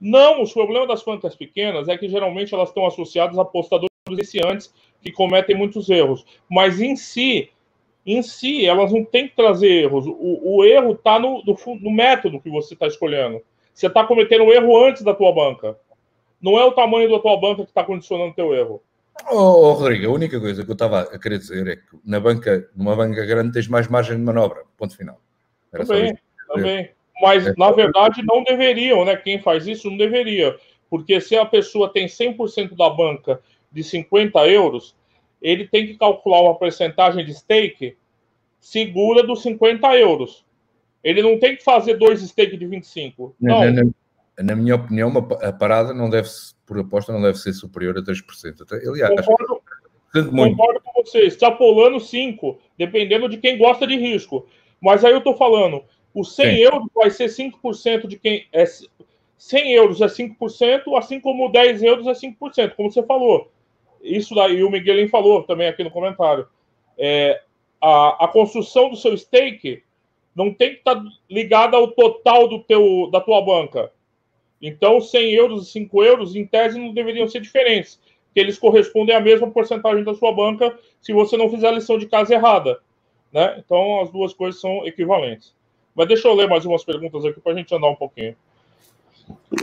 [0.00, 4.72] Não, os problemas das bancas pequenas é que geralmente elas estão associadas a apostadores iniciantes
[5.02, 6.24] que cometem muitos erros.
[6.48, 7.50] Mas em si,
[8.06, 10.06] em si, elas não têm que trazer erros.
[10.06, 13.42] O, o erro está no, no, no, método que você está escolhendo.
[13.74, 15.76] Você está cometendo o erro antes da tua banca.
[16.40, 18.80] Não é o tamanho da tua banca que está condicionando o teu erro.
[19.28, 22.20] Oh, oh, Rodrigo, a única coisa que eu estava a querer dizer é que na
[22.20, 24.62] banca, numa banca grande tens mais margem de manobra.
[24.76, 25.20] Ponto final.
[25.72, 26.90] Era também, também.
[27.20, 27.54] Mas, é.
[27.56, 29.16] na verdade, não deveriam, né?
[29.16, 30.56] Quem faz isso não deveria.
[30.88, 33.40] Porque se a pessoa tem 100% da banca
[33.72, 34.94] de 50 euros,
[35.40, 37.96] ele tem que calcular uma porcentagem de stake
[38.60, 40.44] segura dos 50 euros.
[41.02, 43.34] Ele não tem que fazer dois stake de 25.
[43.40, 43.60] Não.
[43.60, 43.90] Na, na,
[44.42, 46.28] na minha opinião, a parada não deve,
[46.66, 48.62] por aposta, não deve ser superior a 3%.
[48.62, 49.62] Até, aliás, concordo,
[50.12, 51.20] concordo com você.
[51.20, 54.46] Extrapolando 5, dependendo de quem gosta de risco.
[54.80, 56.62] Mas aí eu estou falando, os 100 Sim.
[56.62, 58.46] euros vai ser 5% de quem.
[58.52, 58.64] É,
[59.38, 63.50] 100 euros é 5%, assim como 10 euros é 5%, como você falou.
[64.00, 66.46] Isso daí o Miguelin falou também aqui no comentário.
[66.98, 67.42] É,
[67.80, 69.82] a, a construção do seu stake
[70.34, 73.90] não tem que estar tá ligada ao total do teu, da tua banca.
[74.60, 78.00] Então, 100 euros e 5 euros, em tese, não deveriam ser diferentes,
[78.34, 81.98] que eles correspondem à mesma porcentagem da sua banca se você não fizer a lição
[81.98, 82.80] de casa errada.
[83.32, 83.62] Né?
[83.64, 85.54] Então, as duas coisas são equivalentes.
[85.94, 88.36] Mas deixa eu ler mais umas perguntas aqui para a gente andar um pouquinho.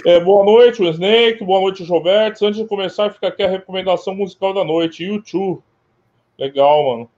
[0.05, 1.43] É, boa noite, o Snake.
[1.43, 2.45] Boa noite, Roberto.
[2.45, 5.03] Antes de começar, fica aqui a recomendação musical da noite.
[5.03, 5.61] YouTube.
[6.37, 7.09] Legal, mano.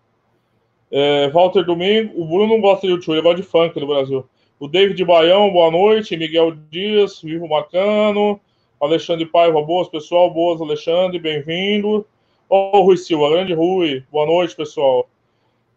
[0.91, 2.21] É, Walter Domingo.
[2.21, 4.25] O Bruno não gosta de YouTube, ele gosta de funk no Brasil.
[4.59, 6.15] O David Baião, boa noite.
[6.15, 8.39] Miguel Dias, Vivo Marcano.
[8.79, 10.29] Alexandre Paiva, boas, pessoal.
[10.31, 12.05] Boas, Alexandre, bem-vindo.
[12.47, 14.03] Ô, oh, Rui Silva, grande Rui.
[14.11, 15.09] Boa noite, pessoal.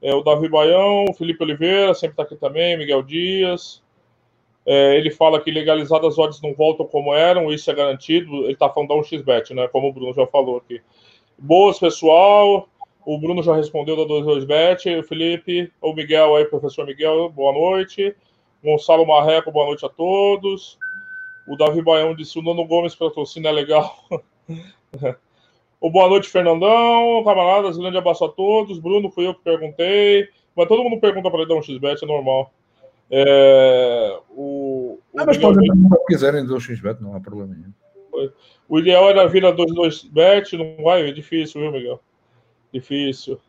[0.03, 3.83] É, o Davi Baião, o Felipe Oliveira, sempre está aqui também, Miguel Dias.
[4.71, 8.45] É, ele fala que legalizadas as odds não voltam como eram, isso é garantido.
[8.45, 9.67] Ele está falando da 1xBet, né?
[9.69, 10.83] Como o Bruno já falou aqui.
[11.39, 12.69] Boas, pessoal.
[13.03, 15.01] O Bruno já respondeu da 22bet.
[15.01, 18.15] O Felipe, o Miguel aí, professor Miguel, boa noite.
[18.63, 20.79] Gonçalo Marreco, boa noite a todos.
[21.47, 23.97] O Davi Baião disse: o Nono Gomes patrocina é legal.
[25.81, 27.23] O boa noite, Fernandão.
[27.23, 28.81] Camaradas, grande abraço a todos.
[28.81, 30.29] Bruno, fui eu que perguntei.
[30.57, 32.53] Mas todo mundo pergunta para ele dar um XBET, é normal.
[33.11, 38.31] É, o, o ah, mas podem se quiserem dar um XBET, não há problema nenhum.
[38.69, 42.01] O ideal era vir a 2-2 bet, não vai, é difícil, viu, Miguel?
[42.73, 43.41] Difícil.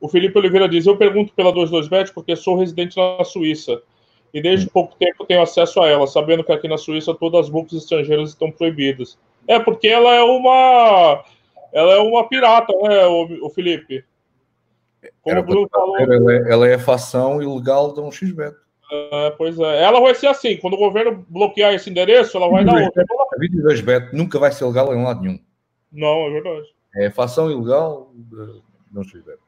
[0.00, 3.80] O Felipe Oliveira diz: Eu pergunto pela 22 bet porque sou residente na Suíça
[4.32, 4.70] e desde hum.
[4.72, 8.30] pouco tempo tenho acesso a ela, sabendo que aqui na Suíça todas as books estrangeiras
[8.30, 9.18] estão proibidas.
[9.46, 11.24] É porque ela é uma
[11.72, 14.04] ela é uma pirata, né, o, o Felipe?
[15.22, 15.98] Como o Bruno falou.
[16.00, 18.56] Ela é, ela é fação ilegal de um XBet.
[18.90, 19.82] É, pois é.
[19.82, 23.02] Ela vai ser assim: quando o governo bloquear esse endereço, ela vai dar outra.
[23.02, 25.38] A 22bet nunca vai ser legal em lado nenhum.
[25.92, 26.66] Não, é verdade.
[26.96, 29.38] É fação ilegal de um XBet.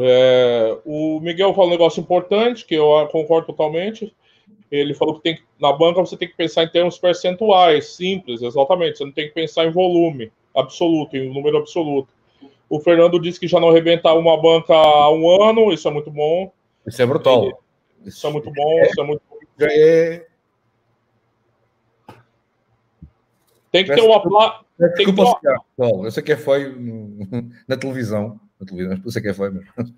[0.00, 4.14] É, o Miguel falou um negócio importante que eu concordo totalmente.
[4.70, 8.42] Ele falou que tem que, na banca você tem que pensar em termos percentuais, simples,
[8.42, 8.98] exatamente.
[8.98, 12.08] Você não tem que pensar em volume absoluto, em número absoluto.
[12.68, 16.10] O Fernando disse que já não arrebenta uma banca há um ano, isso é muito
[16.10, 16.50] bom.
[16.86, 17.46] Isso é brutal.
[17.46, 17.56] Isso,
[18.04, 19.22] isso é muito bom, isso é muito
[19.58, 20.26] já é...
[23.70, 24.64] Tem que ter uma placa.
[24.78, 25.40] Desculpa,
[25.76, 26.06] uma...
[26.06, 26.76] eu sei que é feio
[27.66, 28.38] na televisão.
[28.58, 29.92] Na televisão, eu sei que é feio, mas.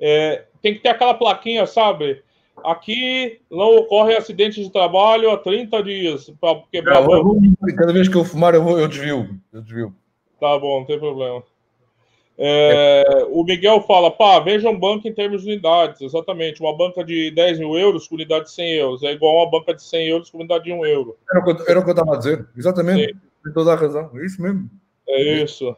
[0.00, 2.22] É, tem que ter aquela plaquinha, sabe?
[2.64, 7.40] Aqui não ocorre acidente de trabalho há 30 dias para quebrar não, vou,
[7.76, 9.40] Cada vez que eu fumar, eu, vou, eu desvio.
[9.52, 9.94] Eu desvio.
[10.40, 11.42] Tá bom, não tem problema.
[12.40, 13.26] É.
[13.30, 16.60] O Miguel fala, pá, veja um banco em termos de unidades, exatamente.
[16.60, 19.50] Uma banca de 10 mil euros com unidade de 100 euros é igual a uma
[19.50, 21.16] banca de 100 euros com unidade de 1 euro.
[21.30, 23.12] Era o que eu, eu estava a dizer, exatamente.
[23.12, 23.20] Sim.
[23.42, 24.70] Tem toda a razão, é isso mesmo.
[25.08, 25.76] É isso.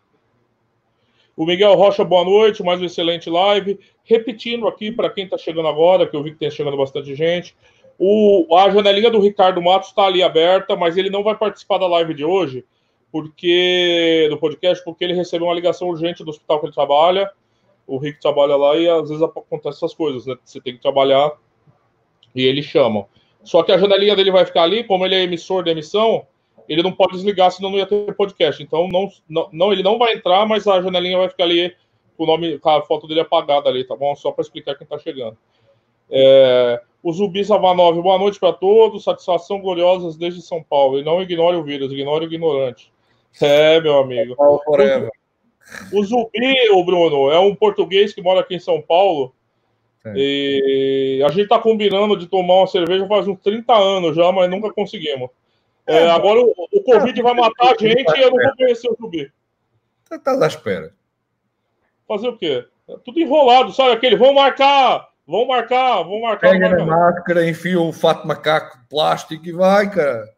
[1.37, 3.81] O Miguel Rocha, boa noite, mais uma excelente live.
[4.05, 7.57] Repetindo aqui para quem está chegando agora, que eu vi que tem chegando bastante gente,
[7.99, 11.87] o, a janelinha do Ricardo Matos está ali aberta, mas ele não vai participar da
[11.87, 12.65] live de hoje,
[13.11, 17.31] porque do podcast, porque ele recebeu uma ligação urgente do hospital que ele trabalha.
[17.87, 20.37] O Rick trabalha lá e às vezes acontecem essas coisas, né?
[20.45, 21.33] Você tem que trabalhar
[22.35, 23.07] e eles chamam.
[23.43, 26.27] Só que a janelinha dele vai ficar ali, como ele é emissor de emissão,
[26.69, 28.63] ele não pode desligar, senão não ia ter podcast.
[28.63, 31.75] Então, não, não, ele não vai entrar, mas a janelinha vai ficar ali
[32.17, 34.15] com o nome, com a foto dele apagada ali, tá bom?
[34.15, 35.37] Só para explicar quem está chegando.
[36.09, 40.99] É, o Zubi Savanov, boa noite para todos, satisfação gloriosas desde São Paulo.
[40.99, 42.93] E não ignore o vírus, ignore o ignorante.
[43.41, 44.35] É, meu amigo.
[44.39, 44.61] O,
[45.93, 49.35] o Zubi, o Bruno, é um português que mora aqui em São Paulo
[50.15, 54.51] E a gente tá combinando de tomar uma cerveja faz uns 30 anos já, mas
[54.51, 55.31] nunca conseguimos.
[55.87, 58.89] É, é agora o, o Covid vai matar a gente e eu não vou conhecer
[58.89, 59.31] o Zubi.
[60.09, 60.93] Tá, tá à espera.
[62.07, 62.65] Fazer o quê?
[62.89, 63.93] É tudo enrolado, sabe?
[63.93, 66.51] Aquele, vamos marcar, vamos marcar, vamos marcar.
[66.51, 70.29] Pega na máscara, enfia o fato macaco plástico e vai, cara.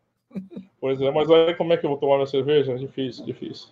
[0.82, 2.74] Pois é, mas aí como é que eu vou tomar minha cerveja?
[2.74, 3.68] Difícil, difícil.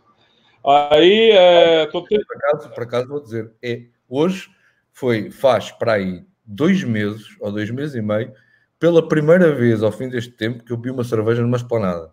[0.93, 4.49] Aí, é, tô por, acaso, por acaso vou dizer, é, hoje
[4.93, 8.33] foi, faz para aí dois meses ou dois meses e meio,
[8.79, 12.13] pela primeira vez ao fim deste tempo que eu vi uma cerveja numa esplanada.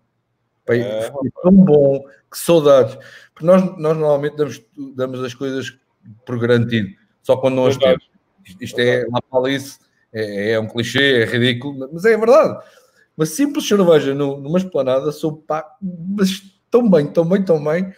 [0.65, 1.11] É.
[1.11, 2.97] Foi tão bom, que saudades.
[3.35, 5.77] Porque nós, nós normalmente damos, damos as coisas
[6.25, 6.89] por garantido,
[7.21, 8.09] só quando não as temos.
[8.59, 9.77] Isto é lá para isso,
[10.11, 12.65] é, é, um clichê, é ridículo, mas é verdade.
[13.17, 17.91] Uma simples cerveja numa esplanada, sou pá, mas tão bem, tão bem, tão bem.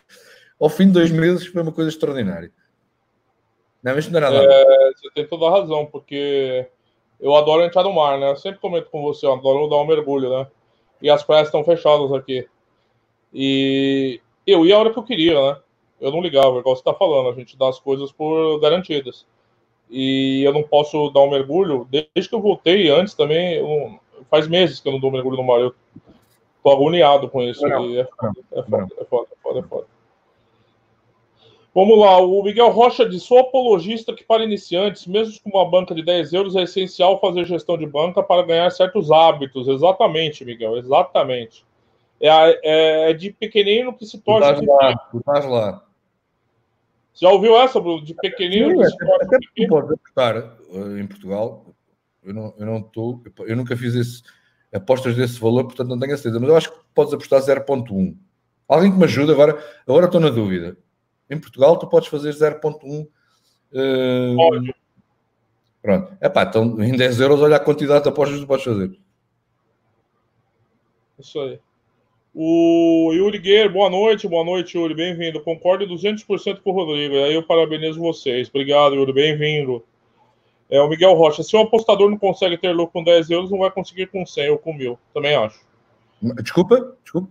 [0.60, 2.52] Ao fim de dois meses foi uma coisa extraordinária.
[3.84, 4.38] Não, isso não é nada.
[4.42, 6.68] É, você tem toda a razão, porque
[7.20, 8.32] eu adoro entrar no mar, né?
[8.32, 10.48] Eu sempre comento com você, eu adoro dar um mergulho, né?
[11.02, 12.48] E as praias estão fechadas aqui.
[13.34, 15.58] E eu ia a hora que eu queria, né?
[16.00, 19.26] Eu não ligava, igual você está falando, a gente dá as coisas por garantidas.
[19.90, 24.48] E eu não posso dar um mergulho, desde que eu voltei antes também, eu, faz
[24.48, 25.60] meses que eu não dou mergulho no mar.
[25.60, 25.74] Eu
[26.64, 27.68] tô agoniado com isso.
[27.68, 29.88] Não, é, foda, é, foda, é foda, é foda, é foda.
[31.74, 35.94] Vamos lá, o Miguel Rocha diz: sou apologista que para iniciantes, mesmo com uma banca
[35.94, 39.68] de 10 euros, é essencial fazer gestão de banca para ganhar certos hábitos.
[39.68, 41.64] Exatamente, Miguel, exatamente.
[42.20, 44.54] É, é, é de pequenino que se torna.
[44.56, 45.84] Tu lá, tu estás lá.
[47.14, 48.04] Já ouviu essa, Bruno?
[48.04, 49.24] De pequenino Sim, que se torna.
[49.24, 51.66] Até tu podes apostar eh, em Portugal.
[52.24, 52.92] Eu não, eu não.
[53.46, 54.24] Eu nunca fiz esse,
[54.74, 56.40] apostas desse valor, portanto não tenho a certeza.
[56.40, 58.16] Mas eu acho que podes apostar 0,1.
[58.68, 59.64] Alguém que me ajude agora?
[59.88, 60.78] Agora estou na dúvida.
[61.30, 63.08] Em Portugal, tu podes fazer 0,1.
[63.72, 64.36] Uh...
[64.36, 64.76] Pode.
[65.82, 66.18] Pronto.
[66.22, 69.00] Epá, então em 10 euros, olha a quantidade de apostas que tu podes fazer.
[71.18, 71.60] Isso aí.
[72.34, 75.42] O Yuri Guerreiro, boa noite, boa noite, Yuri, bem-vindo.
[75.42, 78.48] Concordo 200% com o Rodrigo, aí eu parabenizo vocês.
[78.50, 79.84] Obrigado, Yuri, bem-vindo.
[80.70, 83.60] É, o Miguel Rocha, se um apostador não consegue ter lucro com 10 euros, não
[83.60, 85.60] vai conseguir com 100 ou com 1000, também acho.
[86.44, 87.30] Desculpa, desculpa.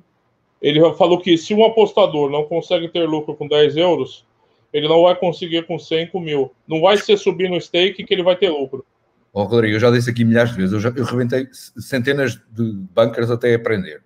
[0.61, 4.27] Ele falou que se um apostador não consegue ter lucro com 10 euros,
[4.73, 6.53] ele não vai conseguir com 100, com 1000.
[6.67, 8.85] Não vai ser subir no stake que ele vai ter lucro.
[9.33, 12.35] Ó, oh, Rodrigo, eu já disse aqui milhares de vezes, eu, já, eu rebentei centenas
[12.51, 14.03] de bancas até aprender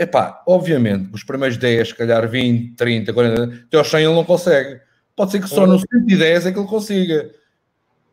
[0.00, 4.24] Epá, obviamente, os primeiros 10, se calhar 20, 30, 40, até aos 100 ele não
[4.24, 4.80] consegue.
[5.14, 7.30] Pode ser que só no 110 é que ele consiga.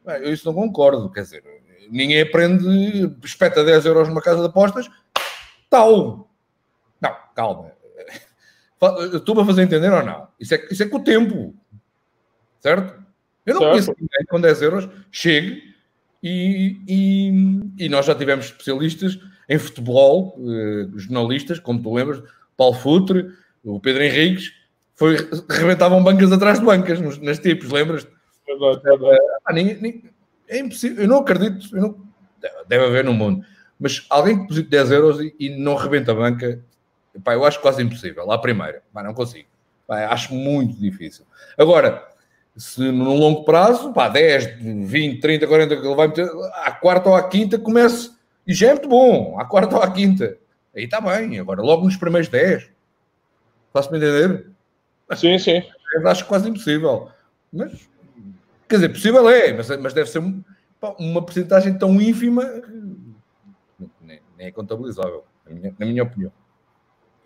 [0.07, 1.43] Eu isso não concordo, quer dizer,
[1.89, 4.89] ninguém aprende, espeta 10 euros numa casa de apostas,
[5.69, 6.29] tal.
[7.01, 7.71] Não, calma.
[9.13, 10.27] Estou-me a fazer entender ou não?
[10.39, 11.55] Isso é, isso é com o tempo,
[12.59, 13.03] certo?
[13.45, 13.71] Eu não certo.
[13.71, 15.75] conheço ninguém com 10 euros chegue
[16.21, 22.21] e, e, e nós já tivemos especialistas em futebol, eh, jornalistas, como tu lembras,
[22.57, 23.31] Paulo Futre,
[23.63, 24.51] o Pedro Henriques,
[24.95, 25.15] foi,
[25.49, 28.07] rebentavam bancas atrás de bancas nos, nas tipos, lembras?
[28.47, 29.19] Verdade.
[29.45, 29.53] Ah,
[30.49, 31.97] é impossível, eu não acredito, eu não,
[32.67, 33.45] deve haver no mundo,
[33.79, 36.59] mas alguém que deposita 10 euros e, e não rebenta a banca,
[37.23, 39.47] pá, eu acho quase impossível, lá a primeira, pá, não consigo,
[39.85, 41.25] pá, acho muito difícil.
[41.57, 42.07] Agora,
[42.55, 47.09] se no longo prazo, pá, 10, 20, 30, 40 que ele vai meter, à quarta
[47.09, 48.11] ou à quinta comece
[48.47, 50.37] e já é muito bom, à quarta ou à quinta.
[50.73, 51.39] Aí está bem.
[51.39, 52.69] Agora, logo nos primeiros 10.
[53.73, 54.45] Faço-me entender?
[55.15, 55.63] Sim, sim.
[55.93, 57.09] Eu acho quase impossível.
[57.51, 57.89] Mas,
[58.67, 60.21] quer dizer, possível é, mas, mas deve ser
[60.99, 66.31] uma porcentagem tão ínfima que nem, é contabilizável, na minha, na minha, opinião.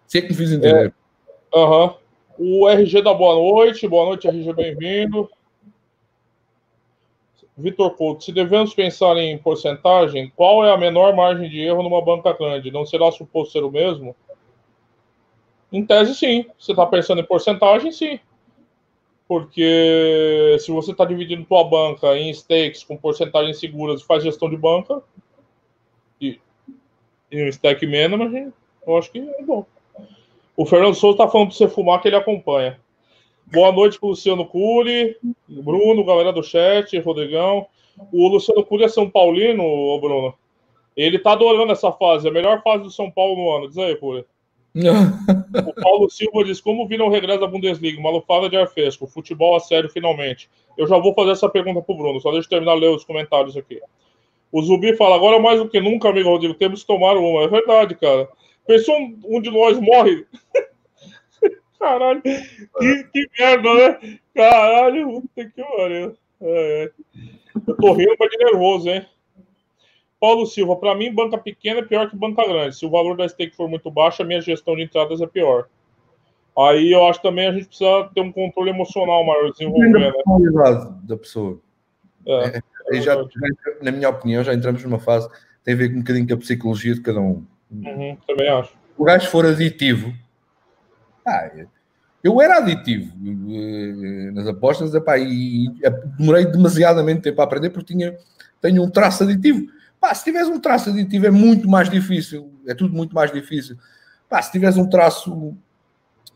[0.08, 0.94] Se é que me fiz entender.
[1.54, 1.96] É, uh -huh.
[2.38, 3.88] O RG da boa noite.
[3.88, 5.30] Boa noite, RG, bem-vindo.
[7.58, 12.02] Vitor Couto, se devemos pensar em porcentagem, qual é a menor margem de erro numa
[12.02, 12.72] banca grande?
[12.72, 14.16] Não será suposto ser o mesmo?
[15.72, 16.46] Em tese, sim.
[16.58, 18.20] Você está pensando em porcentagem, sim.
[19.32, 24.50] Porque se você está dividindo sua banca em stakes com porcentagens seguras e faz gestão
[24.50, 25.02] de banca,
[26.20, 26.38] e,
[27.32, 28.52] e um stake management,
[28.86, 29.66] eu acho que é bom.
[30.58, 32.78] O Fernando Souza está falando para você fumar que ele acompanha.
[33.46, 35.16] Boa noite para o Luciano Cury,
[35.48, 37.68] Bruno, galera do chat, Rodrigão.
[38.12, 39.64] O Luciano Cury é São Paulino,
[40.02, 40.34] Bruno.
[40.94, 43.70] Ele tá adorando essa fase, a melhor fase do São Paulo no ano.
[43.70, 44.26] Diz aí, Cury.
[45.54, 48.00] o Paulo Silva diz: Como viram o regresso da Bundesliga?
[48.00, 50.50] Uma lufada de ar fresco, futebol a sério, finalmente.
[50.78, 53.58] Eu já vou fazer essa pergunta pro Bruno, só deixa eu terminar ler os comentários
[53.58, 53.82] aqui.
[54.52, 57.44] O Zubi fala: Agora mais do que nunca, amigo Rodrigo, temos que tomar uma.
[57.44, 58.28] É verdade, cara.
[58.66, 60.26] Pensou um, um de nós morre?
[61.80, 64.20] Caralho, que, que merda, né?
[64.36, 66.16] Caralho, puta que pariu.
[66.40, 66.92] É,
[67.68, 69.06] Eu tô rindo, mas de nervoso, hein?
[70.22, 72.76] Paulo Silva, para mim, banca pequena é pior que banca grande.
[72.76, 75.68] Se o valor da stake for muito baixo, a minha gestão de entradas é pior.
[76.56, 80.00] Aí eu acho também a gente precisa ter um controle emocional maior desenvolvendo.
[80.00, 80.12] Né?
[81.04, 81.60] da pessoa.
[82.28, 82.62] É,
[82.92, 83.16] é, já,
[83.82, 85.28] na minha opinião, já entramos numa fase
[85.64, 87.44] tem a ver com um bocadinho com a psicologia de cada um.
[87.72, 88.76] Uhum, também acho.
[88.98, 90.14] O gajo for aditivo,
[91.26, 91.50] ah,
[92.24, 93.12] eu era aditivo
[93.50, 98.16] eh, nas apostas epá, e, e demorei demasiadamente tempo a aprender porque tinha,
[98.60, 99.66] tenho um traço aditivo.
[100.02, 103.78] Pá, se tivesse um traço aditivo é muito mais difícil, é tudo muito mais difícil.
[104.28, 105.56] Pá, se tivesse um traço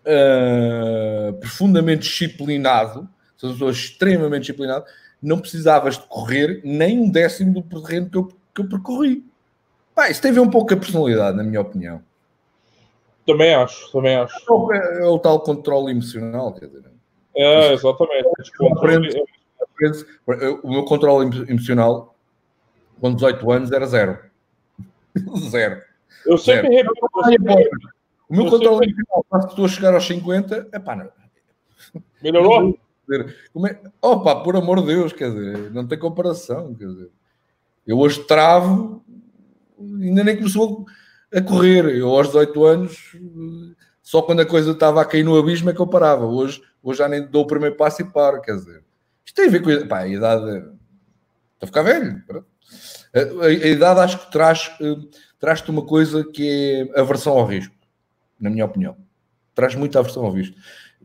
[0.05, 4.85] uh, profundamente disciplinado, se eu sou extremamente disciplinado,
[5.19, 9.25] não precisavas de correr nem um décimo do terreno que eu, que eu percorri.
[9.95, 12.03] Pá, isso tem a ver um pouco com a personalidade, na minha opinião.
[13.25, 14.35] Também acho, também acho.
[14.73, 16.83] É, é o tal controle emocional, quer dizer.
[17.35, 18.27] É, exatamente.
[18.71, 19.23] Aprende,
[19.59, 20.05] aprende,
[20.61, 22.14] o meu controle emocional,
[22.99, 24.19] com 18 anos, era zero.
[25.49, 25.81] zero.
[26.25, 26.91] Eu sempre zero.
[27.29, 27.95] repito.
[28.27, 28.91] O meu controle sempre...
[28.91, 31.09] emocional, quando estou a chegar aos 50, é pá, não.
[32.21, 32.77] Melhorou?
[33.53, 33.79] Como é?
[34.01, 37.11] Opa, por amor de Deus, quer dizer, não tem comparação, quer dizer.
[37.85, 39.03] Eu hoje travo,
[39.79, 40.85] ainda nem começou
[41.31, 41.85] a correr.
[41.85, 43.17] Eu aos 18 anos,
[44.01, 46.25] só quando a coisa estava a cair no abismo é que eu parava.
[46.25, 48.83] Hoje, hoje já nem dou o primeiro passo e paro, quer dizer.
[49.23, 50.57] Isto tem a ver com a, pá, a idade.
[50.57, 52.23] Estou a ficar velho.
[52.31, 52.43] A,
[53.13, 54.95] a, a idade acho que traz, eh,
[55.39, 57.75] traz-te uma coisa que é aversão ao risco,
[58.39, 58.97] na minha opinião.
[59.53, 60.55] Traz muita aversão ao risco.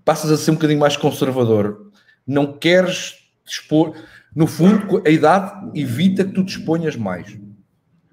[0.04, 1.92] Passas a ser um bocadinho mais conservador.
[2.26, 3.94] Não queres dispor.
[4.34, 7.38] No fundo, a idade evita que tu disponhas mais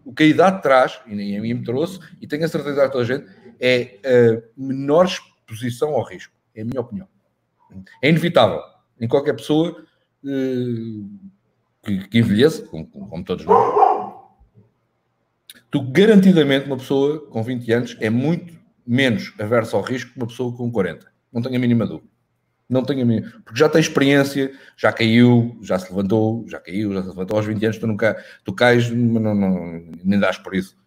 [0.08, 2.86] o que a idade traz, e nem a mim me trouxe, e tenho a certeza
[2.86, 3.30] a toda a gente,
[3.60, 6.34] é a menor exposição ao risco.
[6.56, 7.10] É a minha opinião.
[8.02, 8.62] É inevitável.
[9.02, 9.84] Em qualquer pessoa
[10.24, 11.10] uh,
[11.88, 14.18] que, que envelheça, como, como todos nós,
[15.72, 18.54] tu garantidamente, uma pessoa com 20 anos é muito
[18.86, 21.08] menos aversa ao risco que uma pessoa com 40.
[21.32, 22.10] Não tenho a mínima dúvida.
[22.70, 23.32] Não tenho a mínima.
[23.44, 27.46] Porque já tem experiência, já caiu, já se levantou, já caiu, já se levantou aos
[27.46, 30.78] 20 anos, tu nunca tu cais, não, não, nem dás por isso.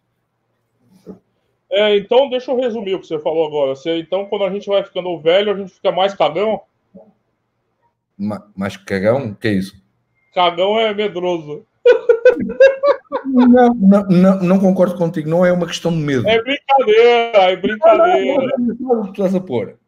[1.70, 3.76] É, então, deixa eu resumir o que você falou agora.
[3.76, 6.60] Você, então, quando a gente vai ficando velho, a gente fica mais cagão?
[8.18, 9.28] Ma, mais cagão?
[9.28, 9.79] O que é isso?
[10.34, 11.66] Cagão é medroso.
[13.24, 16.26] Não, não, não, não, concordo contigo, não é uma questão de medo.
[16.26, 18.54] É brincadeira, é brincadeira.
[18.58, 19.78] Não, não, estás a pôr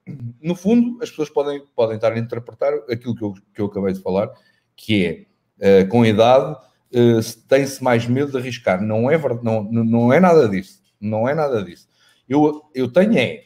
[0.42, 3.92] no fundo, as pessoas podem, podem estar a interpretar aquilo que eu, que eu acabei
[3.92, 4.30] de falar,
[4.76, 5.26] que
[5.60, 8.82] é, uh, com a idade, uh, tem-se mais medo de arriscar.
[8.82, 10.82] Não é, verdade, não, não é nada disso.
[11.00, 11.88] Não é nada disso.
[12.28, 13.44] Eu, eu tenho é,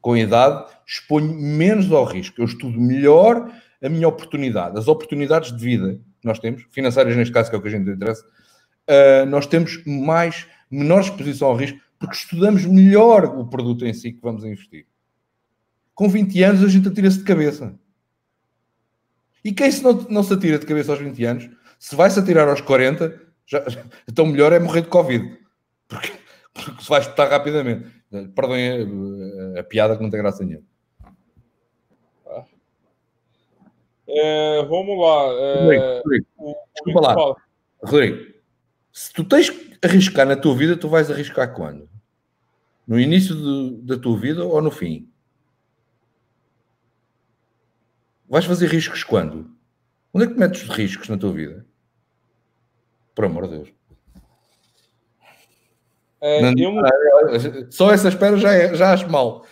[0.00, 2.40] com a idade, exponho menos ao risco.
[2.40, 3.50] Eu estudo melhor
[3.82, 4.78] a minha oportunidade.
[4.78, 7.70] As oportunidades de vida que nós temos, financeiras neste caso, que é o que a
[7.70, 13.86] gente interessa, uh, nós temos mais, menor exposição ao risco, porque estudamos melhor o produto
[13.86, 14.86] em si que vamos investir
[16.00, 17.78] com 20 anos a gente atira-se de cabeça.
[19.44, 22.18] E quem se não, não se atira de cabeça aos 20 anos, se vai se
[22.18, 23.62] atirar aos 40, já,
[24.08, 25.38] então melhor é morrer de Covid.
[25.86, 26.10] Porque,
[26.54, 27.86] porque se vai espetar rapidamente.
[28.34, 30.64] Perdoem a, a, piada que não tem graça nenhuma.
[34.12, 35.32] É, vamos lá.
[35.32, 37.36] É, Rodrigo, Rodrigo, lá.
[37.82, 38.34] Rodrigo,
[38.92, 41.88] se tu tens que arriscar na tua vida, tu vais arriscar quando?
[42.86, 45.08] No início de, da tua vida ou no fim?
[48.28, 49.50] Vais fazer riscos quando?
[50.12, 51.64] Onde é que metes os riscos na tua vida?
[53.14, 53.68] Por amor de Deus.
[56.20, 57.70] É, não, eu...
[57.70, 59.46] Só essa espera já, é, já acho mal.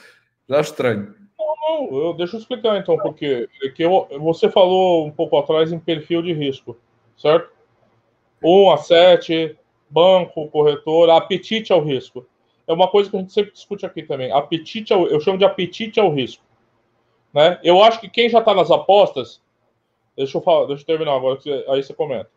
[0.48, 1.14] Já acho estranho.
[1.60, 5.72] Não, eu, deixa eu explicar então, porque é que eu, você falou um pouco atrás
[5.72, 6.76] em perfil de risco,
[7.16, 7.50] certo?
[8.42, 9.58] 1 a 7,
[9.90, 12.26] banco, corretor, apetite ao risco.
[12.66, 14.30] É uma coisa que a gente sempre discute aqui também.
[14.30, 16.44] Apetite ao, eu chamo de apetite ao risco.
[17.32, 17.58] Né?
[17.62, 19.42] Eu acho que quem já está nas apostas,
[20.16, 21.38] deixa eu falar, deixa eu terminar agora,
[21.68, 22.30] aí você comenta.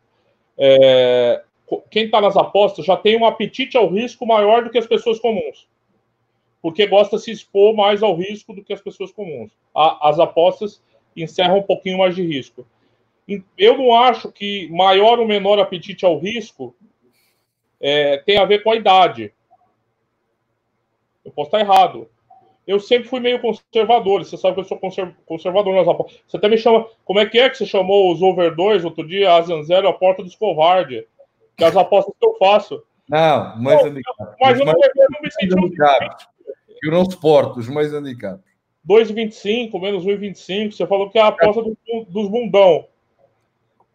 [0.57, 1.43] É,
[1.89, 5.19] quem está nas apostas já tem um apetite ao risco maior do que as pessoas
[5.19, 5.67] comuns,
[6.61, 9.51] porque gosta de se expor mais ao risco do que as pessoas comuns.
[9.75, 10.81] A, as apostas
[11.15, 12.65] encerram um pouquinho mais de risco.
[13.57, 16.75] Eu não acho que maior ou menor apetite ao risco
[17.79, 19.33] é, tem a ver com a idade.
[21.23, 22.09] Eu posso estar errado
[22.71, 24.23] eu sempre fui meio conservador.
[24.23, 24.79] Você sabe que eu sou
[25.25, 26.21] conservador nas apostas.
[26.27, 26.87] Você até me chama.
[27.03, 29.93] Como é que é que você chamou os over 2 outro dia, a Zanzero, a
[29.93, 31.03] porta dos covardes?
[31.57, 32.83] Que é as apostas que eu faço.
[33.09, 33.57] Não.
[34.39, 35.51] Mas eu não, eu me senti.
[35.51, 36.40] Eu
[36.89, 38.43] não suporto os mais handicaps.
[38.87, 40.71] 2,25, menos 1,25.
[40.71, 42.05] Você falou que é a aposta é.
[42.05, 42.87] dos, bundão.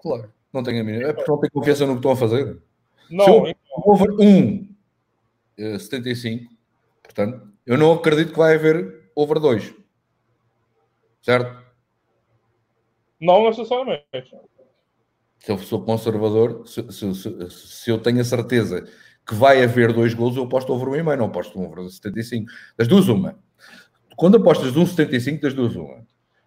[0.01, 0.33] Claro.
[0.53, 1.09] Não tenho a mínima.
[1.09, 2.63] É porque não tenho confiança no que estão a fazer.
[3.11, 4.69] Não, Se eu- então, over 1,
[5.59, 6.53] eh, 75,
[7.03, 9.75] portanto, eu não acredito que vai haver over 2.
[11.23, 11.67] Certo?
[13.19, 14.37] não necessariamente.
[15.39, 18.87] Se eu sou conservador, se, se- se- se eu tenho a certeza
[19.27, 22.51] que vai haver dois gols, eu aposto over 1,5, não aposto um over 75.
[22.77, 23.39] Das duas, uma.
[24.17, 26.05] Quando apostas de 1,75, das duas, uma.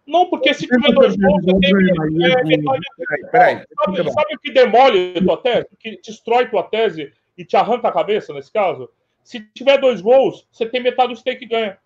[0.07, 3.63] Não, porque se tiver dois gols, é, Peraí,
[3.95, 5.67] eu Sabe, o que demole tua tese?
[5.79, 8.89] Que destrói tua tese e te arranca a cabeça nesse caso?
[9.23, 11.77] Se tiver dois gols, você tem metade do stake que ganha.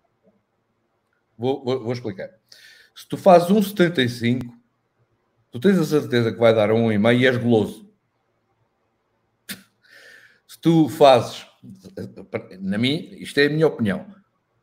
[1.36, 2.30] Vou, vou- vou explicar.
[2.94, 4.50] Se tu fazes 1,75,
[5.50, 7.84] tu tens a certeza que vai dar um e meio e és goloso.
[10.64, 11.44] Tu fazes,
[12.62, 14.06] na mim, isto é a minha opinião,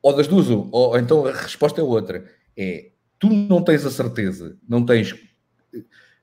[0.02, 2.26] ou das duas, um, ou então a resposta é outra.
[2.58, 2.89] É,
[3.20, 5.14] tu não tens a certeza, não tens,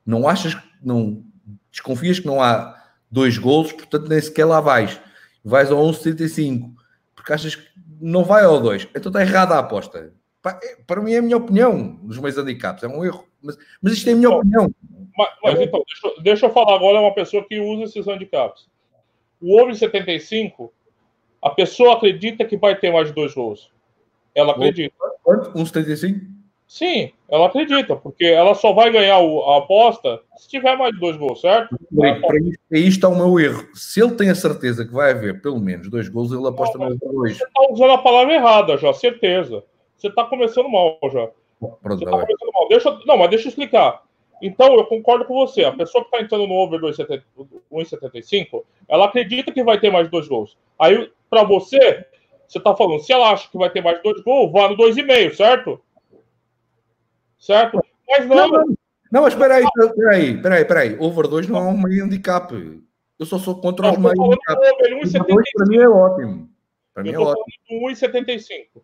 [0.04, 1.22] não achas, não
[1.70, 2.76] desconfias que não há
[3.08, 5.00] dois golos, portanto nem sequer lá vais.
[5.44, 6.72] Vais ao 1,75,
[7.14, 7.68] porque achas que
[8.00, 8.88] não vai ao 2.
[8.96, 10.12] Então está errada a aposta.
[10.44, 13.24] É- Para mim é a minha opinião, nos meus handicaps, é um erro.
[13.40, 14.74] Mas, mas isto é a minha opinião.
[15.16, 18.66] Mas, mas então, deixa, eu- deixa eu falar agora uma pessoa que usa esses handicaps.
[19.40, 20.72] O over 75,
[21.42, 23.70] a pessoa acredita que vai ter mais de dois gols.
[24.34, 24.94] Ela acredita.
[25.22, 25.50] Quanto?
[25.52, 26.20] 1,75?
[26.66, 31.00] Sim, ela acredita, porque ela só vai ganhar o- a aposta se tiver mais de
[31.00, 31.74] dois gols, certo?
[31.96, 33.66] Para isto, aí está o meu erro.
[33.74, 36.84] Se ele tem a certeza que vai haver pelo menos dois gols, ele aposta no
[36.84, 37.38] over 2.
[37.38, 39.64] Você está usando a palavra errada já, certeza.
[39.96, 41.28] Você está começando mal já.
[41.58, 42.68] Pronto, Você tá começando mal.
[42.68, 44.02] Deixa, não, mas deixa eu explicar.
[44.42, 45.64] Então, eu concordo com você.
[45.64, 47.22] A pessoa que está entrando no over 2,70
[47.72, 50.56] 1,75, ela acredita que vai ter mais dois gols.
[50.78, 52.06] Aí, para você,
[52.46, 55.34] você está falando, se ela acha que vai ter mais dois gols, vá no 2,5,
[55.34, 55.80] certo?
[57.38, 57.80] Certo?
[58.08, 58.64] Mas não, Não,
[59.12, 60.96] não, mas espera aí, espera aí, espera aí, espera aí.
[60.98, 62.52] Over 2 não é um meio handicap.
[63.18, 64.60] Eu só sou contra não, os eu meios tô falando handicaps.
[64.60, 65.52] do over Over 2 1,75.
[65.56, 66.50] para mim é ótimo.
[66.94, 67.44] Para mim Eu é ótimo.
[67.68, 68.82] falando do 1,75.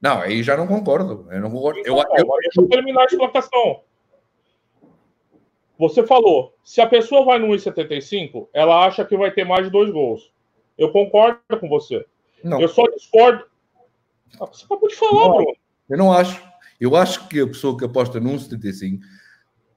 [0.00, 1.26] Não, aí já não concordo.
[1.30, 1.78] Eu não concordo.
[1.84, 3.80] Eu, Então, eu, mas deixa eu terminar a explicação.
[5.78, 9.70] Você falou, se a pessoa vai no 1,75, ela acha que vai ter mais de
[9.72, 10.32] dois gols.
[10.78, 12.04] Eu concordo com você.
[12.42, 13.44] não, Eu só discordo.
[14.40, 15.36] Ah, Você acabou de falar, Não.
[15.36, 15.56] Bruno.
[15.90, 16.42] eu não acho.
[16.80, 19.02] Eu acho que a pessoa que aposta num 75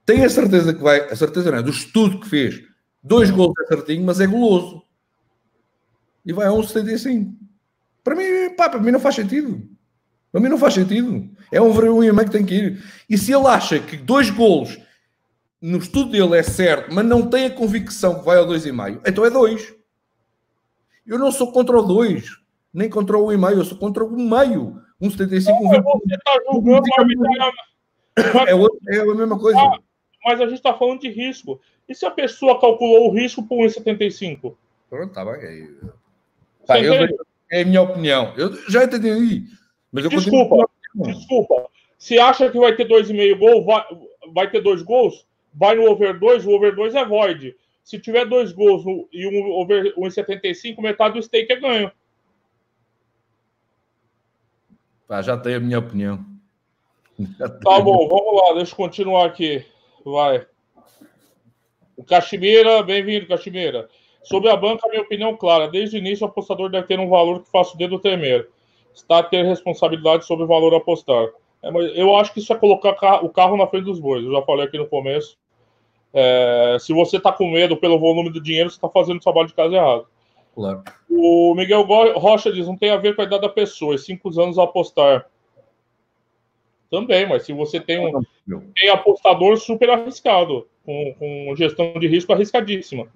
[0.06, 2.64] tem a certeza que vai, a certeza não é, do estudo que fez,
[3.04, 4.82] dois gols é certinho, mas é goloso.
[6.26, 7.34] E vai a um 75.
[8.04, 9.68] Para mim, pá, para mim não faz sentido.
[10.32, 11.30] Para mim não faz sentido.
[11.52, 12.84] É um vergonha que tem que ir.
[13.10, 14.78] E se ele acha que dois golos
[15.62, 19.26] no estudo dele é certo, mas não tem a convicção que vai ao 2,5, então
[19.26, 19.76] é dois.
[21.05, 22.26] Eu não sou contra o 2,
[22.74, 24.82] nem contra o 1,5, eu sou contra o meio.
[24.99, 25.84] Um 75, um Mas 20.
[25.84, 27.58] você está julgando arbitrariamente.
[28.47, 29.60] É, outra- é a mesma coisa.
[29.60, 29.78] Ah,
[30.26, 31.62] Mas a gente está falando de risco.
[31.88, 34.58] E se a pessoa calculou o risco por 1,75?
[34.89, 35.36] Pronto, está bem.
[35.36, 35.70] Aí,
[36.66, 37.18] Você eu-
[37.51, 38.34] é a minha opinião.
[38.36, 39.45] Eu já entendi.
[39.91, 40.68] Mas eu Desculpa.
[40.93, 41.16] continuo.
[41.20, 41.70] Desculpa.
[41.97, 43.86] Se acha que vai ter 2,5 gol, vai,
[44.34, 45.26] vai ter dois gols,
[45.58, 47.55] vai no over 2, o over 2 é void.
[47.84, 51.91] Se tiver dois gols no- e um over 1,75, metade do stake é ganho.
[55.08, 56.24] Pá, já tenho a minha opinião.
[57.64, 59.66] Tá bom, vamos lá, deixa eu continuar aqui.
[60.05, 60.45] Vai.
[61.95, 63.89] O Cachimeira, bem-vindo, Cachimeira.
[64.24, 65.68] Sobre a banca, minha opinião clara.
[65.70, 68.49] Desde o início, o apostador deve ter um valor que faça o dedo tremer.
[68.93, 71.28] Está a ter responsabilidade sobre o valor a apostar.
[71.64, 74.24] É, mas eu acho que isso é colocar ca- o carro na frente dos bois.
[74.24, 75.38] Eu já falei aqui no começo.
[76.20, 79.47] É, se você está com medo pelo volume do dinheiro, você está fazendo o trabalho
[79.47, 80.07] de casa errado.
[80.55, 80.84] Claro.
[81.07, 81.84] O Miguel
[82.15, 84.63] Rocha diz: não tem a ver com a idade da pessoa, é cinco anos a
[84.63, 85.30] apostar.
[86.89, 88.20] Também, mas se você tem um,
[88.76, 93.07] tem apostador super arriscado, com, com gestão de risco arriscadíssima.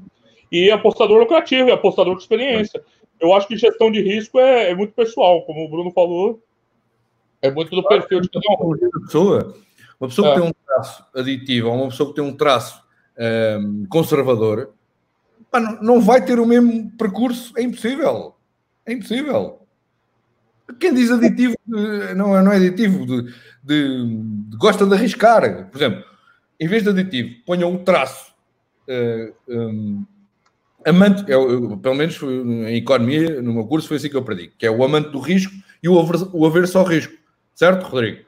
[0.51, 2.83] E apostador lucrativo, e apostador com experiência.
[3.19, 6.39] Eu acho que gestão de risco é, é muito pessoal, como o Bruno falou.
[7.41, 8.67] É muito do perfil de cada um.
[8.67, 9.55] Uma pessoa,
[9.99, 10.33] uma pessoa É.
[10.33, 12.80] que tem um traço aditivo uma pessoa que tem um traço
[13.17, 14.73] hum, conservador
[15.51, 17.53] pá, não, vai ter o mesmo percurso.
[17.57, 18.35] É impossível.
[18.85, 19.59] É impossível.
[20.79, 23.33] Quem diz aditivo não é, não é aditivo, de, de-
[23.63, 25.67] de- gosta de arriscar.
[25.69, 26.03] Por exemplo,
[26.59, 28.31] em vez de aditivo, ponham um traço
[28.87, 30.05] eh, hum,
[30.85, 34.47] amante, eu- eu- pelo menos em economia, no meu curso, foi assim que eu aprendi,
[34.57, 35.53] que é o amante do risco
[35.83, 37.13] e o, aver, o averso ao risco.
[37.53, 38.23] Certo, Rodrigo?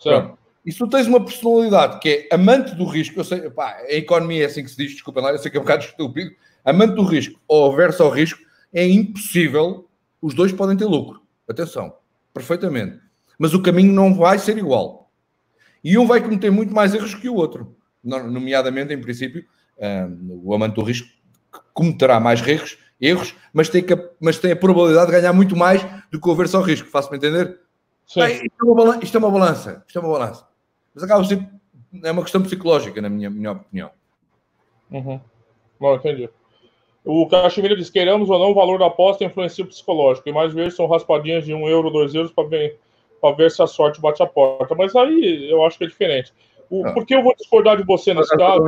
[0.00, 0.26] Certo?
[0.26, 0.38] Pronto.
[0.64, 3.92] E se tu tens uma personalidade que é amante do risco, eu sei, pá, a
[3.92, 6.30] economia é assim que se diz, desculpa lá, eu sei que é um bocado estúpido,
[6.64, 8.40] amante do risco ou averso ao risco,
[8.72, 9.88] é impossível,
[10.22, 11.22] os dois podem ter lucro.
[11.46, 11.94] Atenção,
[12.32, 12.98] perfeitamente.
[13.38, 15.10] Mas o caminho não vai ser igual.
[15.82, 17.76] E um vai cometer muito mais erros que o outro.
[18.02, 19.44] No- Nomeadamente, em princípio,
[19.78, 21.08] um, o amante do risco
[21.74, 25.84] cometerá mais erros, erros mas, tem que, mas tem a probabilidade de ganhar muito mais
[26.10, 26.88] do que o averso ao risco.
[26.88, 27.60] Faço-me entender?
[28.16, 29.84] Bem, isto, é uma, isto, é uma, balança.
[29.86, 30.46] Isto é uma balança.
[30.94, 31.46] Mas acaba ser
[32.02, 33.90] é uma questão psicológica, na minha, minha opinião.
[34.90, 35.20] Uhum.
[35.78, 36.28] Bom, entendi.
[37.04, 40.28] O Caxemira diz: queiramos ou não, o valor da aposta influencia o psicológico.
[40.28, 42.78] E mais vezes são raspadinhas de um euro, dois euros para ver,
[43.36, 44.74] ver se a sorte bate a porta.
[44.74, 46.32] Mas aí eu acho que é diferente.
[46.70, 46.82] O.
[46.94, 48.64] Por que eu vou discordar de você nesse caso?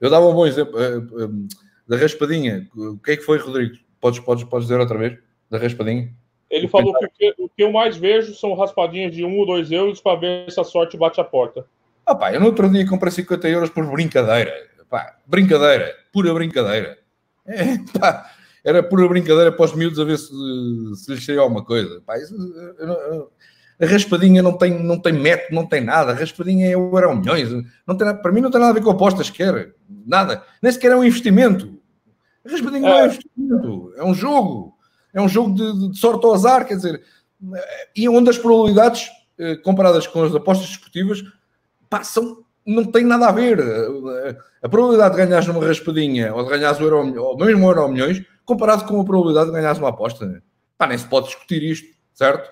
[0.00, 1.48] Eu dava um bom exemplo uh, uh,
[1.86, 2.68] da raspadinha.
[2.74, 3.76] O que é que foi, Rodrigo?
[4.00, 5.18] Podes, podes, podes dizer outra vez?
[5.50, 6.12] Da raspadinha?
[6.54, 10.00] Ele falou que o que, eu mais vejo são raspadinhas de um ou dois euros
[10.00, 11.66] para ver se a sorte bate a porta.
[12.06, 14.52] Ah, pá, eu no outro dia comprei 50 euros por brincadeira.
[14.88, 16.96] Pá, brincadeira, pura brincadeira.
[17.44, 18.30] É, pá,
[18.62, 20.28] era pura brincadeira para os miúdos a ver se,
[20.96, 22.00] se lhes saía alguma coisa.
[22.06, 22.34] Pá, isso,
[22.78, 23.30] eu, eu,
[23.80, 26.12] a raspadinha não tem, não tem método, não tem nada.
[26.12, 27.50] A raspadinha é o euro milhões.
[27.84, 29.74] Não tem, para mim não tem nada a ver com apostas sequer.
[30.06, 30.44] Nada.
[30.62, 31.76] Nem sequer é um investimento.
[32.46, 32.90] A raspadinha é.
[32.90, 33.92] não é um investimento.
[33.96, 34.74] É um jogo.
[35.14, 36.66] É um jogo de, de sorte ao azar.
[36.66, 37.02] Quer dizer,
[37.96, 39.08] e onde as probabilidades
[39.38, 41.22] eh, comparadas com as apostas esportivas
[42.02, 43.60] são, não tem nada a ver.
[44.62, 47.88] A probabilidade de ganhares numa raspadinha ou de ganhares o euro, ou mesmo o euro
[47.88, 50.42] milhões, comparado com a probabilidade de ganhares uma aposta.
[50.76, 52.50] Pá, nem se pode discutir isto, certo?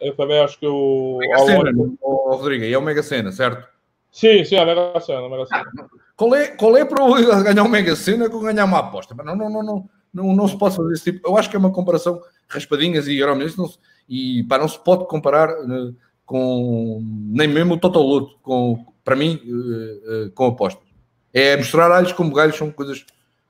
[0.00, 1.18] Eu também acho que o.
[1.18, 3.66] Mega Sena, o Rodrigo, e é o Mega Sena, certo?
[4.12, 5.20] Sim, sim, a Mega Sena.
[5.20, 5.64] A Mega Sena.
[5.78, 5.84] Ah,
[6.16, 9.14] qual, é, qual é a probabilidade de ganhar o Mega Sena com ganhar uma aposta?
[9.14, 11.28] Não, não, não, não, não, não se pode fazer esse tipo.
[11.28, 14.68] Eu acho que é uma comparação raspadinhas e euro milhões, não se, e pá, não
[14.68, 15.94] se pode comparar uh,
[16.24, 20.84] com nem mesmo o Totoloto, com, para mim, uh, uh, com apostas.
[21.32, 23.04] É mostrar alhos como galhos, são coisas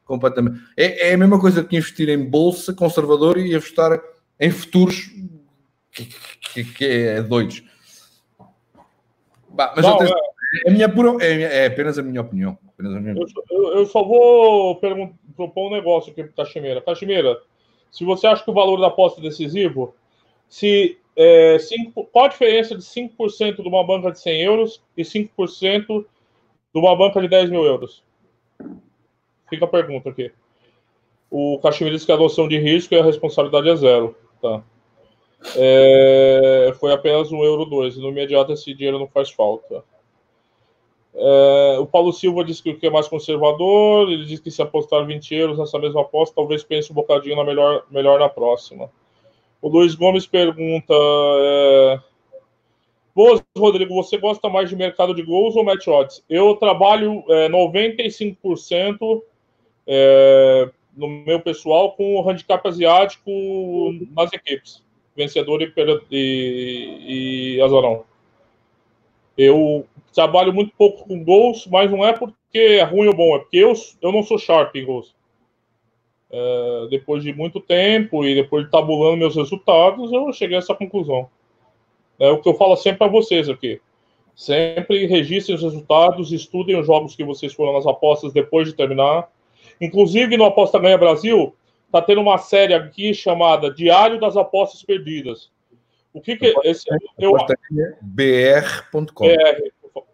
[0.05, 0.59] completamente.
[0.77, 4.01] É, é a mesma coisa que investir em bolsa conservador e apostar
[4.41, 5.11] em futuros
[5.93, 6.09] que,
[6.53, 7.63] que, que é doidos.
[9.49, 10.11] Bah, mas Não, tenho...
[10.11, 12.59] é, é, minha pura, é, é, apenas a minha opinião.
[12.69, 13.15] Apenas a minha...
[13.15, 14.81] Eu, eu, eu, só vou
[15.37, 16.81] propor um negócio aqui para Caximeira.
[16.81, 17.41] Caximeira,
[17.91, 19.95] se você acha que o valor da aposta é decisivo,
[20.49, 25.03] se, é, cinco, qual a diferença de 5% de uma banca de 100 euros e
[25.03, 28.03] 5% de uma banca de 10 mil euros?
[29.49, 30.33] Fica a pergunta aqui.
[31.31, 34.17] O Caximeira diz que a adoção de risco e a responsabilidade é zero.
[34.41, 34.63] Tá.
[35.57, 37.97] É, foi apenas um euro dois.
[37.97, 39.85] No imediato esse dinheiro não faz falta.
[41.17, 44.11] É, o Paulo Silva disse que é mais conservador.
[44.11, 47.45] Ele disse que se apostar 20 euros nessa mesma aposta, talvez pense um bocadinho na
[47.45, 48.91] melhor, melhor na próxima.
[49.61, 52.01] O Luiz Gomes pergunta: é,
[53.15, 56.25] Boas, Rodrigo, você gosta mais de mercado de gols ou match odds?
[56.29, 59.23] Eu trabalho é, 95%
[59.87, 63.31] é, no meu pessoal com o handicap asiático
[64.15, 64.85] nas equipes
[65.17, 65.73] vencedor e,
[66.11, 68.05] e, e azarão.
[69.37, 73.39] Eu trabalho muito pouco com gols, mas não é porque é ruim ou bom, é
[73.41, 75.15] porque eu, eu não sou sharp em gols.
[76.31, 80.75] É, depois de muito tempo e depois de tabulando meus resultados, eu cheguei a essa
[80.75, 81.29] conclusão.
[82.19, 83.81] É o que eu falo sempre para vocês aqui.
[84.35, 89.29] Sempre registrem os resultados, estudem os jogos que vocês foram nas apostas depois de terminar.
[89.81, 91.55] Inclusive no Aposta Ganha Brasil,
[91.95, 95.49] Tá tendo uma série aqui chamada Diário das Apostas Perdidas.
[96.15, 96.87] O que que esse
[97.19, 97.37] eu
[98.01, 99.27] br.com.
[99.27, 100.05] BR.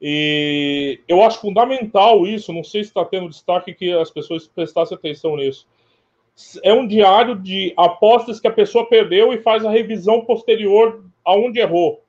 [0.00, 4.96] E eu acho fundamental isso, não sei se está tendo destaque que as pessoas prestassem
[4.96, 5.66] atenção nisso.
[6.62, 11.58] É um diário de apostas que a pessoa perdeu e faz a revisão posterior aonde
[11.58, 12.04] errou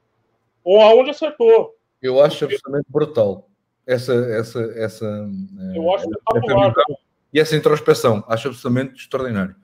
[0.64, 1.76] ou aonde acertou.
[2.02, 3.50] Eu acho absolutamente brutal
[3.90, 5.30] essa essa essa
[5.74, 6.70] Eu acho espetacular.
[6.70, 7.00] Essa
[7.34, 8.24] e essa introspeção.
[8.28, 9.56] Acho absolutamente extraordinário.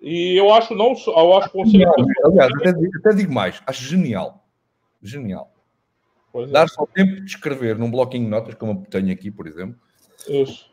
[0.00, 1.90] E eu acho não eu acho conselho.
[2.24, 4.44] Aliás, até, até, digo mais, acho genial.
[5.02, 5.52] Genial.
[6.34, 6.46] É.
[6.46, 9.76] Dar só tempo de escrever num bloquinho de notas, como eu tenho aqui, por exemplo.
[10.28, 10.70] Isso.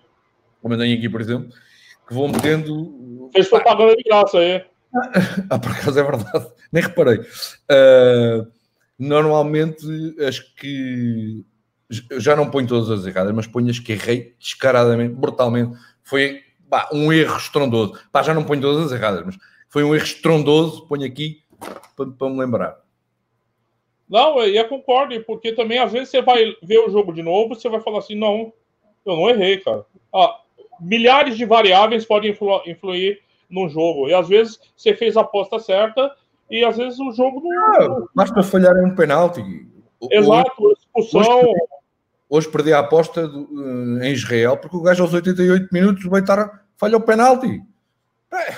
[0.61, 1.49] Como eu tenho aqui, por exemplo,
[2.07, 3.29] que vou metendo.
[3.33, 4.63] Fez propaganda de graça aí.
[5.49, 7.17] ah, por acaso é verdade, nem reparei.
[7.17, 8.47] Uh,
[8.97, 9.85] normalmente
[10.25, 11.45] as que
[12.17, 16.89] já não ponho todas as erradas, mas ponho as que errei descaradamente, brutalmente, foi pá,
[16.91, 17.99] um erro estrondoso.
[18.11, 19.37] Pá, já não ponho todas as erradas, mas
[19.69, 21.43] foi um erro estrondoso, ponho aqui
[21.95, 22.77] para, para me lembrar.
[24.07, 27.55] Não, e eu concordo, porque também às vezes você vai ver o jogo de novo,
[27.55, 28.53] você vai falar assim, não,
[29.05, 29.85] eu não errei, cara.
[30.13, 30.39] Ah,
[30.79, 35.59] milhares de variáveis podem influ influir no jogo, e às vezes você fez a aposta
[35.59, 36.15] certa,
[36.49, 38.03] e às vezes o jogo não...
[38.03, 39.41] Ah, basta falhar em um penalti.
[40.11, 41.39] Exato, expulsão...
[41.39, 41.53] Hoje,
[42.29, 46.21] Hoje perdi a aposta do, eh, em Israel porque o gajo aos 88 minutos vai
[46.21, 47.61] estar falha o penalti.
[48.33, 48.51] É,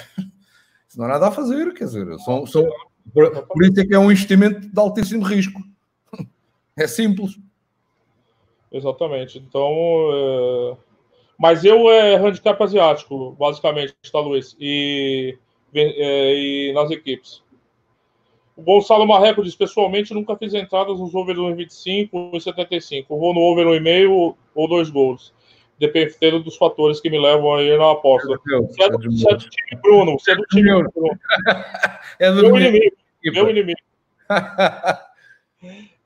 [0.87, 2.67] isso não há nada a fazer, quer dizer, são, são,
[3.13, 5.61] por, por isso é que é um investimento de altíssimo risco.
[6.77, 7.39] É simples.
[8.71, 9.39] Exatamente.
[9.39, 9.71] Então,
[10.13, 10.77] é...
[11.39, 14.55] Mas eu é handicap asiático, basicamente, tá, Luiz?
[14.59, 15.37] E,
[15.73, 17.43] é, e nas equipes.
[18.57, 23.15] O Gonçalo Marreco diz: pessoalmente, nunca fiz entradas nos over 1,25 e 75.
[23.15, 25.31] Vou no over 1,5 ou dois gols.
[25.79, 28.27] Dependendo dos fatores que me levam a ir na aposta.
[28.27, 30.19] Você é, do, você é do time Bruno.
[30.19, 31.19] Você é do time Bruno.
[32.19, 32.97] é do meu inimigo.
[33.23, 33.79] Meu inimigo.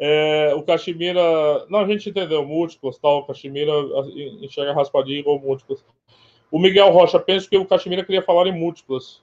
[0.03, 1.21] É, o Cachemira.
[1.69, 3.19] Não, a gente entendeu, múltiplos, tal.
[3.19, 3.71] O Cachemira
[4.41, 5.85] enxerga raspadinho igual múltiplos.
[6.49, 9.21] O Miguel Rocha, penso que o Cachemira queria falar em múltiplas.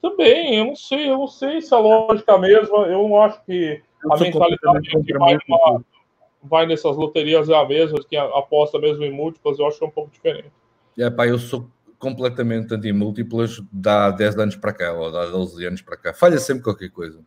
[0.00, 2.78] Também, eu não sei, eu não sei se a lógica a mesma.
[2.86, 5.84] Eu não acho que eu a mentalidade que vai, numa,
[6.42, 9.88] vai, nessas loterias é a mesma, que aposta mesmo em múltiplas, eu acho que é
[9.88, 10.50] um pouco diferente.
[10.98, 15.82] É, pá, eu sou completamente anti-múltiplas dá 10 anos para cá, ou dá 12 anos
[15.82, 16.14] para cá.
[16.14, 17.18] Falha sempre qualquer coisa.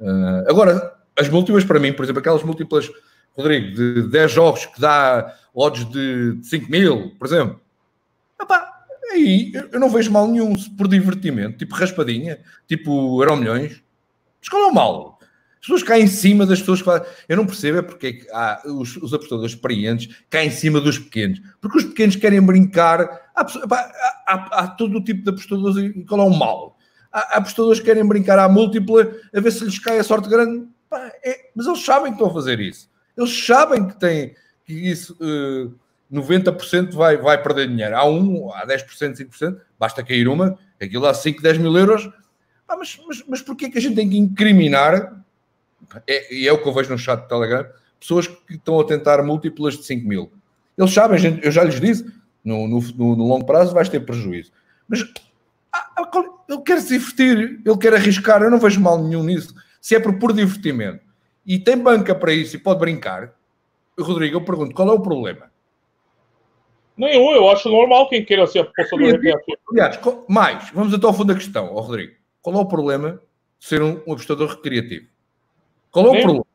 [0.00, 2.90] Uh, agora, as múltiplas para mim, por exemplo, aquelas múltiplas,
[3.36, 7.60] Rodrigo, de 10 jogos que dá odds de 5 mil, por exemplo.
[8.40, 8.69] Epá,
[9.10, 13.82] aí eu não vejo mal nenhum por divertimento, tipo raspadinha, tipo eram milhões.
[14.40, 15.18] Mas qual é o mal?
[15.60, 17.06] As pessoas caem em cima das pessoas que fazem.
[17.28, 20.98] Eu não percebo é porque é há os, os apostadores experientes caem em cima dos
[20.98, 21.40] pequenos.
[21.60, 23.02] Porque os pequenos querem brincar.
[23.36, 23.76] Há, há,
[24.26, 26.78] há, há todo o tipo de apostadores e qual é o mal?
[27.12, 30.66] Há, apostadores que querem brincar à múltipla a ver se lhes cai a sorte grande.
[30.88, 32.88] Pá, é, mas eles sabem que estão a fazer isso.
[33.14, 34.34] Eles sabem que têm
[34.64, 35.74] que isso uh,
[36.12, 37.96] 90% vai, vai perder dinheiro.
[37.96, 42.10] Há um, há 10%, 5%, basta cair uma, aquilo dá 5, 10 mil euros.
[42.68, 45.22] Ah, mas, mas, mas porquê que a gente tem que incriminar?
[46.06, 47.66] É, e é o que eu vejo no chat do Telegram,
[47.98, 50.32] pessoas que estão a tentar múltiplas de 5 mil.
[50.76, 52.06] Eles sabem, gente, eu já lhes disse,
[52.44, 54.52] no, no, no, longo prazo vais ter prejuízo.
[54.88, 55.02] Mas
[55.72, 56.10] ah, ah
[56.48, 60.00] ele quer se divertir, ele quer arriscar, eu não vejo mal nenhum nisso se é
[60.00, 61.02] por puro divertimento
[61.46, 63.32] e tem banca para isso e pode brincar,
[63.98, 65.49] Rodrigo, eu pergunto, qual é o problema?
[67.00, 69.58] Nenhum, eu acho normal quem queira ser apostador recreativo.
[69.70, 69.98] Aliás,
[70.28, 72.12] mais, vamos até ao fundo da questão, oh, Rodrigo.
[72.42, 73.20] Qual é o problema
[73.58, 75.06] de ser um, um apostador recreativo?
[75.90, 76.46] Qual é o problema?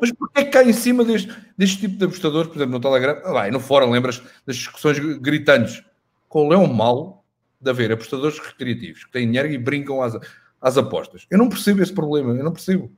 [0.00, 3.32] Mas porquê que cai em cima deste, deste tipo de apostadores, por exemplo, no Telegram,
[3.32, 5.82] lá, e no fórum, lembras das discussões gritantes?
[6.28, 7.24] Qual é o mal
[7.60, 10.14] de haver apostadores recreativos que têm dinheiro e brincam às,
[10.60, 11.26] às apostas.
[11.30, 12.90] Eu não percebo esse problema, eu não percebo.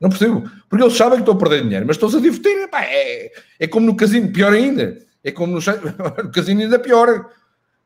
[0.00, 0.50] Não percebo.
[0.68, 2.68] Porque eles sabem que estão a perder dinheiro, mas estão-se a divertir.
[2.68, 4.98] Pá, é, é como no casino, pior ainda.
[5.24, 7.30] É como no, no casino ainda pior.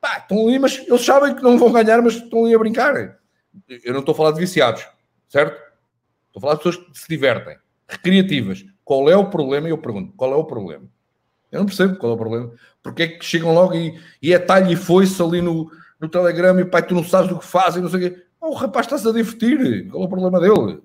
[0.00, 3.18] Pá, estão ali, mas eles sabem que não vão ganhar, mas estão ali a brincar.
[3.84, 4.86] Eu não estou a falar de viciados,
[5.28, 5.56] certo?
[6.26, 7.56] Estou a falar de pessoas que se divertem,
[7.88, 8.64] recreativas.
[8.84, 9.68] Qual é o problema?
[9.68, 10.84] Eu pergunto, qual é o problema?
[11.50, 12.52] Eu não percebo qual é o problema.
[12.82, 16.58] Porque é que chegam logo e, e é talho e foi-se ali no, no Telegram
[16.60, 18.22] e pai, tu não sabes o que fazem, não sei o quê.
[18.40, 19.88] O rapaz está-se a divertir.
[19.90, 20.80] Qual é o problema dele?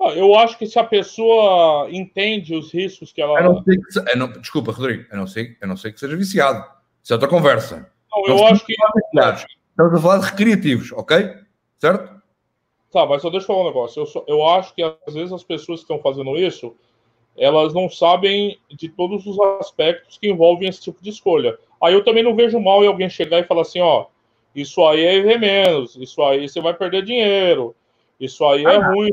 [0.00, 3.40] Ah, eu acho que se a pessoa entende os riscos que ela.
[3.40, 6.64] não sei que, não, desculpa, Rodrigo, a não, ser, a não ser que seja viciado.
[7.02, 7.90] Isso é outra conversa.
[8.10, 8.74] Não, eu acho que.
[8.74, 11.34] Estamos a falar de recreativos, ok?
[11.78, 12.16] Certo?
[12.92, 14.00] Tá, mas só deixa eu falar um negócio.
[14.00, 16.74] Eu, só, eu acho que às vezes as pessoas que estão fazendo isso,
[17.36, 21.58] elas não sabem de todos os aspectos que envolvem esse tipo de escolha.
[21.82, 24.06] Aí eu também não vejo mal em alguém chegar e falar assim, ó,
[24.54, 27.76] isso aí é ver menos, isso aí você vai perder dinheiro,
[28.18, 29.12] isso aí é ah, ruim.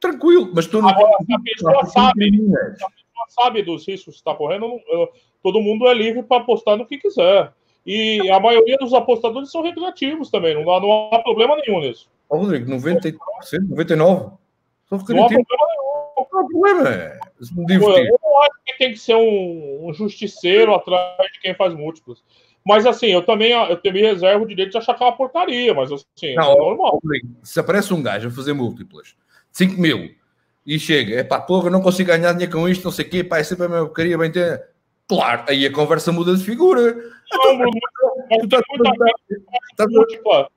[0.00, 0.88] Tranquilo, mas tu não.
[0.88, 4.80] Agora, se a pessoa sabe, se a pessoa sabe dos riscos que está correndo,
[5.42, 7.52] todo mundo é livre para apostar no que quiser.
[7.86, 12.10] E a maioria dos apostadores são recreativos também, não há, não há problema nenhum nisso.
[12.28, 13.16] Ô, Rodrigo, 90%,
[13.70, 14.32] 99%.
[14.88, 15.08] São recreativos.
[15.10, 15.90] Não há problema nenhum.
[16.16, 16.88] Não há problema.
[17.98, 22.22] Eu não acho que tem que ser um, um justiceiro atrás de quem faz múltiplos.
[22.64, 25.72] Mas assim, eu também, eu também reservo o direito de achar que é uma porcaria,
[25.72, 27.00] mas assim, não, é normal.
[27.42, 29.16] Se aparece um gajo a fazer múltiplas,
[29.52, 30.10] 5 mil,
[30.66, 33.24] e chega, é pá, porra, não consigo ganhar dinheiro com isto, não sei o quê,
[33.24, 34.68] pá, é sempre a mesma porcaria, bem ter.
[35.08, 36.94] Claro, aí a conversa muda de figura.
[37.32, 37.52] Não,
[38.30, 38.60] então,
[39.76, 40.48] tá,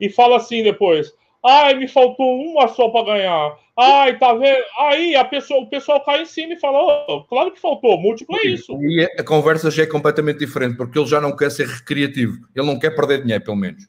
[0.00, 1.12] e fala assim depois:
[1.44, 3.58] ai, me faltou uma só para ganhar.
[3.76, 4.62] Ai, tá vendo?
[4.78, 8.36] Aí a pessoa, o pessoal cai em cima e fala: oh, claro que faltou, múltiplo
[8.38, 8.72] é isso.
[8.80, 12.66] E a conversa já é completamente diferente, porque ele já não quer ser recreativo, ele
[12.66, 13.88] não quer perder dinheiro, pelo menos.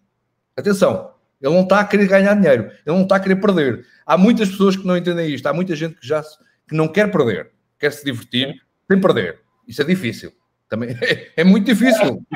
[0.58, 1.12] Atenção,
[1.42, 3.86] ele não está a querer ganhar dinheiro, ele não está a querer perder.
[4.06, 6.24] Há muitas pessoas que não entendem isto, há muita gente que já
[6.68, 9.40] que não quer perder, quer se divertir sem perder.
[9.68, 10.32] Isso é difícil.
[10.70, 12.24] Também é, é muito difícil.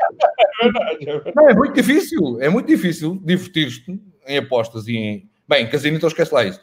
[0.62, 0.66] É
[1.06, 1.34] é.
[1.34, 3.98] Não, é muito difícil, é muito difícil divertir-te
[4.28, 5.30] em apostas e em.
[5.48, 6.60] Bem, casino, então esquece lá isso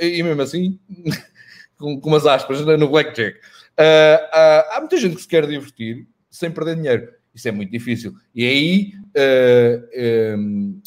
[0.00, 0.78] e mesmo assim,
[1.78, 3.38] com, com umas aspas no blackjack.
[3.38, 7.12] Uh, uh, há muita gente que se quer divertir sem perder dinheiro.
[7.34, 8.14] Isso é muito difícil.
[8.34, 10.80] E aí uh,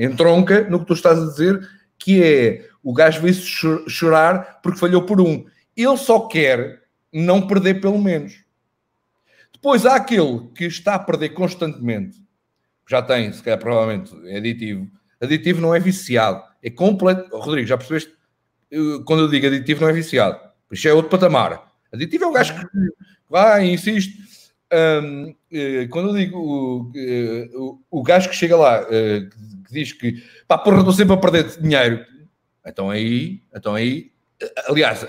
[0.00, 3.42] entronca no que tu estás a dizer, que é o gajo veio-se
[3.88, 5.44] chorar porque falhou por um.
[5.76, 6.82] Ele só quer
[7.12, 8.42] não perder pelo menos.
[9.52, 12.20] Depois há aquele que está a perder constantemente,
[12.88, 14.90] já tem, se calhar, provavelmente, é aditivo.
[15.20, 17.28] Aditivo não é viciado, é completo.
[17.36, 18.12] Rodrigo, já percebeste?
[19.04, 20.40] Quando eu digo aditivo, não é viciado.
[20.70, 21.70] Isto é outro patamar.
[21.92, 22.66] Aditivo é o gajo que
[23.28, 24.21] vai insiste.
[24.72, 29.28] Um, eh, quando eu digo o, eh, o, o gajo que chega lá, eh,
[29.66, 32.02] que diz que pá, porra, estou sempre a perder dinheiro,
[32.64, 34.10] então aí, então aí,
[34.66, 35.04] aliás,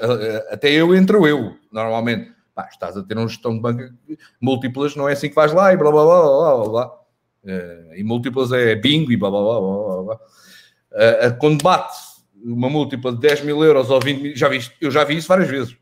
[0.51, 2.33] até eu entro eu, normalmente.
[2.53, 3.91] Pá, estás a ter uma gestão de banca
[4.39, 6.69] múltiplas, não é assim que vais lá e blá blá blá blá blá.
[6.69, 6.99] blá.
[7.43, 10.03] Uh, e múltiplas é bingo e blá blá blá blá.
[10.03, 10.15] blá.
[10.15, 11.97] Uh, quando bate
[12.43, 15.27] uma múltipla de 10 mil euros ou 20 mil, já viste, eu já vi isso
[15.27, 15.75] várias vezes.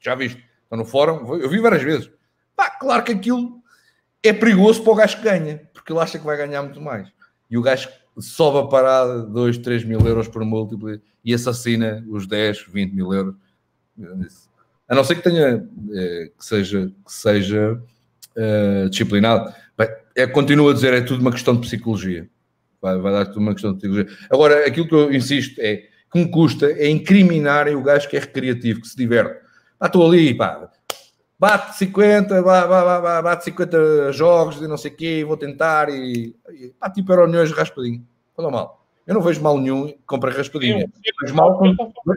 [0.00, 0.44] Já viste?
[0.62, 2.10] Estou no fórum, eu vi várias vezes.
[2.56, 3.62] Pá, claro que aquilo
[4.22, 7.08] é perigoso para o gajo que ganha, porque ele acha que vai ganhar muito mais.
[7.50, 7.88] E o gajo
[8.18, 13.12] sobe a parada 2, 3 mil euros por múltiplo e assassina os 10, 20 mil
[13.12, 13.34] euros.
[14.88, 17.80] A não ser que tenha, é, que seja, que seja
[18.36, 19.52] uh, disciplinado.
[19.76, 22.28] Bem, é, continuo a dizer, é tudo uma questão de psicologia.
[22.80, 24.16] Vai, vai dar tudo uma questão de psicologia.
[24.30, 28.20] Agora, aquilo que eu insisto é que me custa é incriminarem o gajo que é
[28.20, 29.42] recreativo, que se diverte.
[29.80, 30.70] Ah, estou ali, pá,
[31.44, 32.42] bate 50,
[33.22, 37.52] bate 50 jogos e não sei o quê, vou tentar e, e pá, tipo Euroniões
[37.52, 38.02] raspadinho.
[38.34, 38.86] Fala mal.
[39.06, 40.90] Eu não vejo mal nenhum comprar raspadinha.
[41.20, 41.76] Vejo mal quando,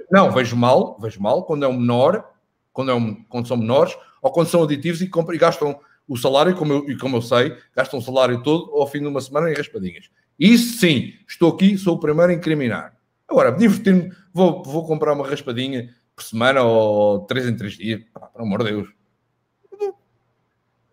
[0.10, 2.24] não, vejo mal, vejo mal quando é um menor,
[2.72, 6.16] quando, é um, quando são menores, ou quando são aditivos e, compram, e gastam o
[6.16, 9.20] salário, como eu, e como eu sei, gastam o salário todo ao fim de uma
[9.20, 10.10] semana em raspadinhas.
[10.40, 12.94] Isso sim, estou aqui, sou o primeiro a incriminar.
[13.28, 18.28] Agora, divertir-me, vou, vou comprar uma raspadinha por semana ou três em três dias, pá,
[18.28, 18.97] pelo amor de Deus.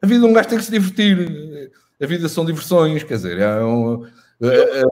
[0.05, 1.73] A vida de um gajo tem que se divertir.
[1.99, 4.05] A vida são diversões, quer dizer, é um,
[4.43, 4.85] é, é,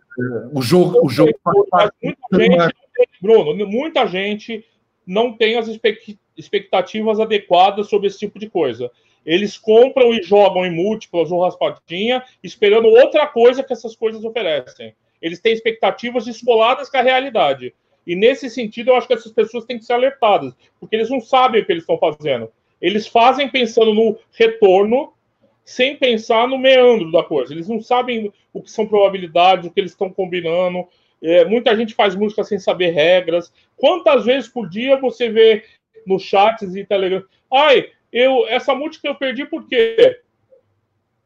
[0.51, 1.05] o jogo.
[1.05, 1.39] O jogo
[2.03, 2.75] muita gente,
[3.21, 4.65] Bruno, muita gente
[5.07, 5.69] não tem as
[6.35, 8.91] expectativas adequadas sobre esse tipo de coisa.
[9.27, 14.95] Eles compram e jogam em múltiplas ou raspadinha, esperando outra coisa que essas coisas oferecem.
[15.21, 17.75] Eles têm expectativas descoladas com a realidade.
[18.07, 21.21] E nesse sentido, eu acho que essas pessoas têm que ser alertadas, porque eles não
[21.21, 22.51] sabem o que eles estão fazendo.
[22.83, 25.12] Eles fazem pensando no retorno,
[25.64, 27.55] sem pensar no meandro da coisa.
[27.55, 30.89] Eles não sabem o que são probabilidades, o que eles estão combinando.
[31.22, 33.53] É, muita gente faz música sem saber regras.
[33.76, 35.62] Quantas vezes por dia você vê
[36.05, 37.22] nos chats e Telegram?
[37.53, 40.20] Ai, eu essa múltipla eu perdi por quê?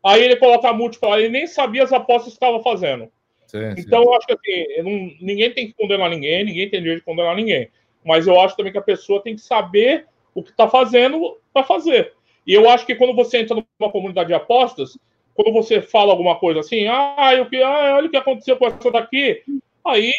[0.04, 3.11] Aí ele coloca a múltipla, ele nem sabia as apostas que estava fazendo.
[3.46, 4.09] Sim, então, sim.
[4.09, 7.34] eu acho que assim, não, ninguém tem que condenar ninguém, ninguém tem direito de condenar
[7.34, 7.70] ninguém.
[8.04, 10.07] Mas eu acho também que a pessoa tem que saber
[10.37, 12.12] o que está fazendo para fazer.
[12.47, 14.97] E eu acho que quando você entra numa comunidade de apostas,
[15.34, 18.91] quando você fala alguma coisa assim, ah, eu, ah olha o que aconteceu com essa
[18.91, 19.43] daqui,
[19.84, 20.12] aí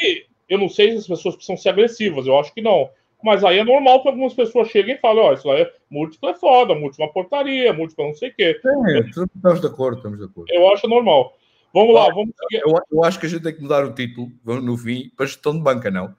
[0.50, 2.90] eu não sei se as pessoas precisam ser agressivas, eu acho que não.
[3.24, 5.72] Mas aí é normal que algumas pessoas cheguem e falem, ó, oh, isso aí é
[5.90, 8.60] múltiplo é foda, múltiplo é portaria, múltiplo é não sei o quê.
[8.62, 10.52] Sim, estamos de acordo, estamos de acordo.
[10.52, 11.36] Eu acho normal.
[11.74, 12.64] Vamos lá, vamos seguir.
[12.66, 15.54] Eu, eu, acho que a gente tem que mudar o título no fim para gestão
[15.54, 16.14] de banca, não?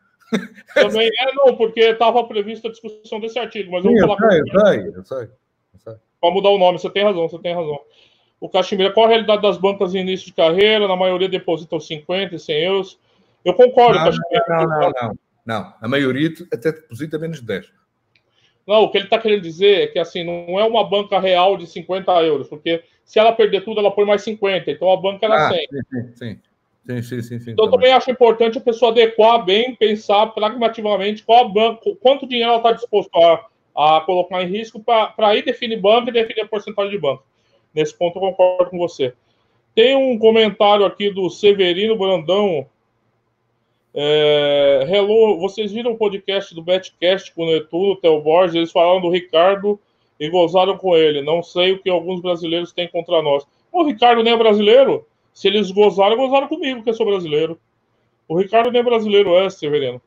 [0.74, 4.30] Também é, não, porque estava prevista a discussão desse artigo, mas Sim, vou falar eu
[4.30, 5.28] sei, eu sei, eu sei,
[5.74, 5.94] eu sei.
[6.20, 7.80] Para mudar o nome, você tem razão, você tem razão.
[8.40, 10.86] O Caximira, qual a realidade das bancas em início de carreira?
[10.86, 12.98] Na maioria depositam 50 e 100 euros.
[13.44, 14.44] Eu concordo, não, Caximira.
[14.48, 15.74] Não, não, não, não.
[15.80, 17.72] A maioria até deposita menos de 10.
[18.66, 21.56] Não, o que ele está querendo dizer é que assim, não é uma banca real
[21.56, 24.70] de 50 euros, porque se ela perder tudo, ela põe mais 50.
[24.70, 25.58] Então a banca era ah, 100.
[25.58, 26.12] Sim, sim.
[26.14, 26.40] Sim,
[27.02, 27.80] sim, sim, sim, então também.
[27.80, 32.72] também acho importante a pessoa adequar bem, pensar pragmaticamente qual banco, quanto dinheiro ela está
[32.72, 36.98] disposto a, a colocar em risco para aí definir banco e definir a porcentagem de
[36.98, 37.22] banco.
[37.74, 39.12] Nesse ponto eu concordo com você.
[39.74, 42.66] Tem um comentário aqui do Severino Brandão.
[43.94, 48.56] É, hello, vocês viram o podcast do Betcast com o Netuno, o Theo Borges?
[48.56, 49.78] Eles falaram do Ricardo
[50.18, 51.22] e gozaram com ele.
[51.22, 53.46] Não sei o que alguns brasileiros têm contra nós.
[53.70, 55.06] O Ricardo nem é brasileiro?
[55.38, 57.60] Se eles gozaram, gozaram comigo, que eu sou brasileiro.
[58.26, 60.02] O Ricardo nem é brasileiro, é, Severino.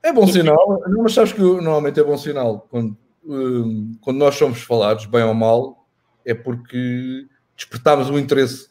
[0.00, 4.62] É bom sinal, mas sabes que normalmente é bom sinal quando, um, quando nós somos
[4.62, 5.84] falados, bem ou mal,
[6.24, 8.70] é porque despertamos o interesse.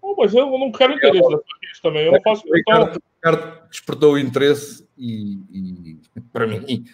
[0.00, 4.18] Oh, mas eu não quero interesse é, também, eu não faço Ricardo, Ricardo despertou o
[4.20, 6.84] interesse e, e, para mim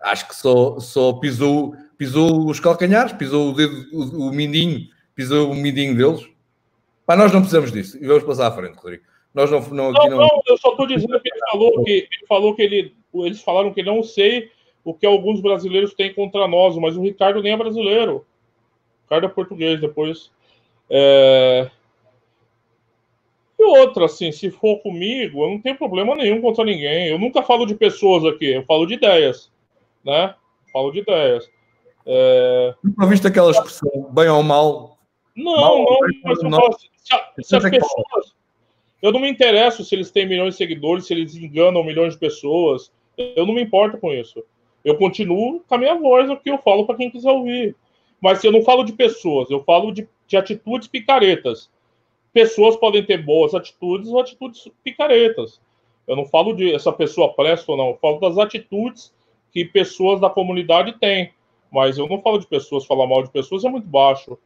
[0.00, 4.86] acho que só, só pisou, pisou os calcanhares, pisou o dedo, o, o mindinho,
[5.16, 6.33] pisou o mindinho deles
[7.06, 7.98] Pá, nós não precisamos disso.
[8.02, 9.04] E vamos passar à frente, Rodrigo.
[9.34, 10.18] Nós não, não, não, não...
[10.18, 13.72] não eu só estou dizendo que ele falou que ele falou que ele, eles falaram
[13.72, 14.48] que não sei
[14.84, 18.16] o que alguns brasileiros têm contra nós, mas o Ricardo nem é brasileiro.
[18.16, 20.30] O Ricardo é português, depois.
[20.88, 21.70] É...
[23.58, 27.08] E outra, assim, se for comigo, eu não tenho problema nenhum contra ninguém.
[27.08, 29.50] Eu nunca falo de pessoas aqui, eu falo de ideias,
[30.04, 30.34] né?
[30.72, 31.50] Falo de ideias.
[32.06, 32.74] É...
[32.82, 34.93] Nunca viste aquela expressão, bem ou mal?
[35.36, 36.88] Não, mal, não, mas eu falo, se,
[37.42, 38.34] se as pessoas.
[39.02, 42.20] Eu não me interesso se eles têm milhões de seguidores, se eles enganam milhões de
[42.20, 42.92] pessoas.
[43.16, 44.42] Eu não me importo com isso.
[44.84, 47.76] Eu continuo com a minha voz, o que eu falo para quem quiser ouvir.
[48.20, 51.70] Mas eu não falo de pessoas, eu falo de, de atitudes picaretas.
[52.32, 55.60] Pessoas podem ter boas atitudes ou atitudes picaretas.
[56.06, 59.14] Eu não falo de essa pessoa presta ou não, eu falo das atitudes
[59.52, 61.32] que pessoas da comunidade têm.
[61.70, 64.38] Mas eu não falo de pessoas, falar mal de pessoas é muito baixo.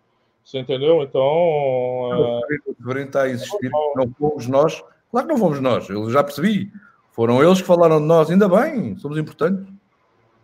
[0.48, 1.02] Você entendeu?
[1.02, 1.20] Então.
[1.20, 3.02] O é...
[3.02, 4.82] está a insistir, não fomos nós.
[5.10, 6.72] Claro que não fomos nós, eu já percebi.
[7.12, 9.66] Foram eles que falaram de nós, ainda bem, somos importantes.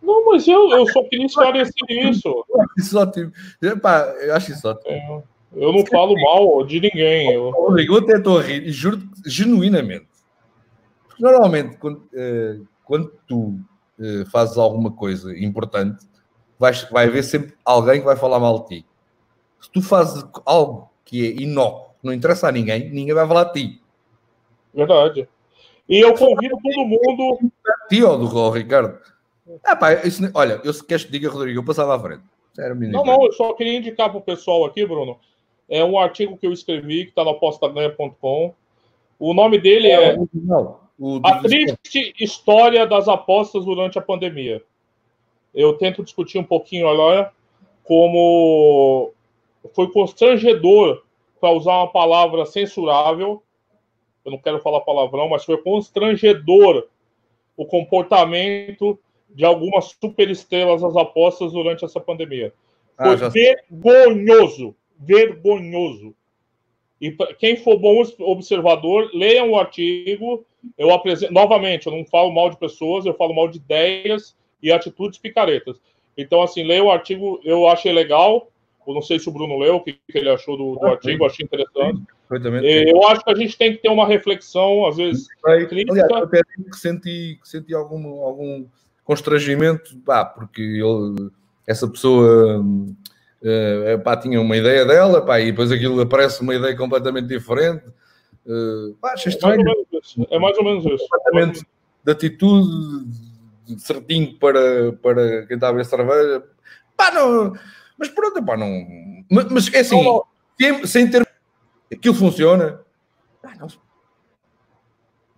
[0.03, 2.27] Não, mas eu, eu só queria esclarecer isso.
[2.47, 3.31] Eu acho isso ótimo.
[3.59, 4.91] Epá, eu acho isso ótimo.
[4.91, 5.23] É,
[5.55, 7.31] eu não falo mal de ninguém.
[7.31, 10.07] Eu, eu até estou a rir, juro genuinamente.
[11.19, 13.57] Normalmente, quando, eh, quando tu
[13.99, 16.05] eh, fazes alguma coisa importante,
[16.59, 18.85] vais, vai haver sempre alguém que vai falar mal de ti.
[19.65, 23.53] Se tu fazes algo que é inócuo, não interessa a ninguém, ninguém vai falar de
[23.53, 23.81] ti.
[24.71, 25.27] Verdade.
[25.89, 27.39] E eu convido todo mundo.
[27.89, 28.99] Ti ou do Ricardo?
[29.63, 32.21] Ah, pá, isso, olha, eu queres que diga, Rodrigo, eu passava à frente.
[32.53, 35.19] Sério, não, não, eu só queria indicar para o pessoal aqui, Bruno.
[35.67, 38.53] É um artigo que eu escrevi, que está no apostaganha.com.
[39.17, 40.17] O nome dele é, é
[41.23, 44.61] A Triste História das Apostas Durante a Pandemia.
[45.53, 47.31] Eu tento discutir um pouquinho, olha,
[47.83, 49.14] como
[49.73, 51.03] foi constrangedor,
[51.39, 53.43] para usar uma palavra censurável,
[54.23, 56.87] eu não quero falar palavrão, mas foi constrangedor
[57.55, 58.99] o comportamento
[59.29, 62.53] de algumas superestrelas das apostas durante essa pandemia.
[62.97, 66.15] Ah, foi ah, vergonhoso, vergonhoso.
[66.99, 70.45] E quem for bom observador, leiam o artigo.
[70.77, 74.71] Eu apresento novamente, eu não falo mal de pessoas, eu falo mal de ideias e
[74.71, 75.79] atitudes picaretas.
[76.17, 78.47] Então, assim, leia o artigo, eu achei legal.
[78.87, 80.91] Eu não sei se o Bruno leu, o que, que ele achou do, do ah,
[80.91, 82.03] artigo, achei interessante.
[82.31, 85.27] Eu acho que a gente tem que ter uma reflexão, às vezes.
[85.45, 88.65] Aliás, eu até que senti, que senti algum, algum
[89.03, 91.29] constrangimento, pá, porque ele,
[91.67, 96.75] essa pessoa uh, pá, tinha uma ideia dela, pá, e depois aquilo aparece uma ideia
[96.75, 97.85] completamente diferente.
[98.45, 99.63] Uh, pá, achei estranho.
[100.29, 101.07] É mais ou menos isso.
[101.09, 101.65] Completamente
[102.03, 103.05] de atitude,
[103.77, 106.43] certinho para, para quem está a ver cerveja.
[106.95, 107.53] Pá, não
[107.97, 108.85] mas pronto, pá, não.
[109.29, 110.25] Mas, mas é assim, não,
[110.59, 110.85] não.
[110.85, 111.27] sem ter.
[111.91, 112.81] Aquilo funciona.
[113.43, 113.67] Ah, não.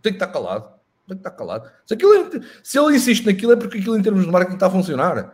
[0.01, 0.69] Tem que estar calado.
[1.07, 1.69] Tem que estar calado.
[1.85, 2.29] Se, aquilo,
[2.63, 5.33] se ele insiste naquilo, é porque aquilo em termos de marketing está a funcionar.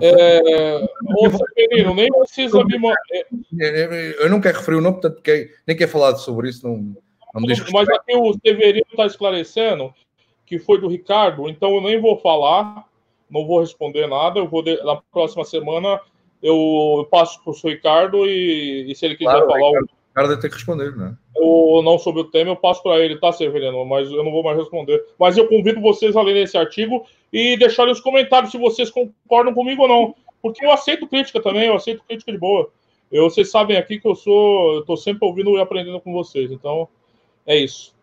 [0.00, 0.80] É...
[1.94, 2.78] Nem precisa me.
[4.18, 5.22] Eu não quero referir o nome, portanto,
[5.66, 6.66] nem quero falar sobre isso.
[6.66, 6.76] Não,
[7.34, 9.94] não me Mas aqui o Severino está esclarecendo
[10.46, 12.86] que foi do Ricardo, então eu nem vou falar
[13.30, 14.38] não vou responder nada.
[14.38, 16.00] Eu vou de, na próxima semana
[16.42, 19.70] eu passo para o Ricardo e, e, se ele quiser claro, falar.
[19.70, 21.16] O Ricardo tem que responder, né?
[21.34, 23.84] Ou não sobre o tema, eu passo para ele, tá, Severino?
[23.84, 25.04] Mas eu não vou mais responder.
[25.18, 29.54] Mas eu convido vocês a lerem esse artigo e deixarem os comentários se vocês concordam
[29.54, 30.14] comigo ou não.
[30.40, 32.70] Porque eu aceito crítica também, eu aceito crítica de boa.
[33.10, 34.74] Eu, vocês sabem aqui que eu sou.
[34.74, 36.50] Eu tô sempre ouvindo e aprendendo com vocês.
[36.50, 36.88] Então,
[37.46, 37.94] é isso.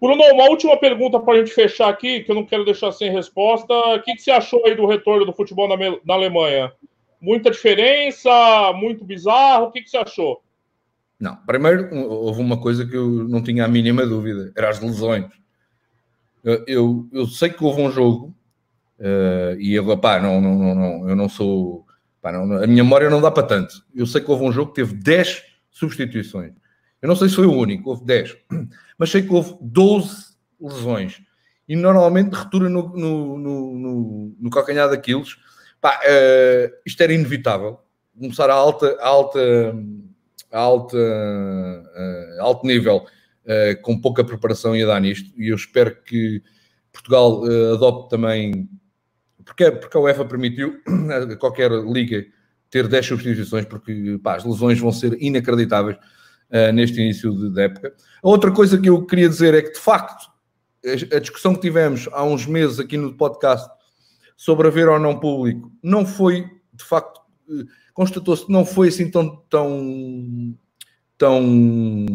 [0.00, 3.10] Bruno, uma última pergunta para a gente fechar aqui, que eu não quero deixar sem
[3.10, 3.72] resposta.
[3.72, 6.72] O que, que você achou aí do retorno do futebol na, na Alemanha?
[7.20, 8.30] Muita diferença?
[8.74, 9.66] Muito bizarro?
[9.66, 10.42] O que, que você achou?
[11.18, 15.26] Não, primeiro houve uma coisa que eu não tinha a mínima dúvida, eram as lesões.
[16.42, 18.34] Eu, eu, eu sei que houve um jogo
[18.98, 21.86] uh, e eu, pá, não, não, não, não, eu não sou.
[22.20, 23.84] Pá, não, a minha memória não dá para tanto.
[23.94, 26.52] Eu sei que houve um jogo que teve 10 substituições.
[27.04, 28.34] Eu não sei se foi o único, houve 10,
[28.96, 31.20] mas sei que houve 12 lesões.
[31.68, 35.36] E normalmente retura no, no, no, no calcanhar daqueles.
[35.82, 37.78] Pá, uh, isto era inevitável.
[38.18, 39.38] Começar a alta, alta,
[40.50, 43.04] alta, uh, alto nível,
[43.44, 45.30] uh, com pouca preparação, ia dar nisto.
[45.38, 46.42] E eu espero que
[46.90, 47.42] Portugal
[47.74, 48.66] adopte também.
[49.44, 50.80] Porque, porque a UEFA permitiu
[51.30, 52.24] a qualquer liga
[52.70, 55.98] ter 10 substituições, porque pá, as lesões vão ser inacreditáveis
[56.54, 57.94] uh, neste início de, de, época.
[58.22, 60.30] A outra coisa que eu queria dizer é que, de facto,
[60.84, 63.68] a, discussão que tivemos há uns meses aqui no podcast
[64.36, 66.42] sobre haver ou não público não foi,
[66.72, 70.54] de facto, uh, constatou-se que não foi assim tão, tão,
[71.18, 72.06] tão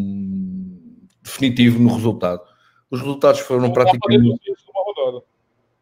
[1.21, 2.41] definitivo no resultado.
[2.89, 4.39] Os resultados foram não praticamente.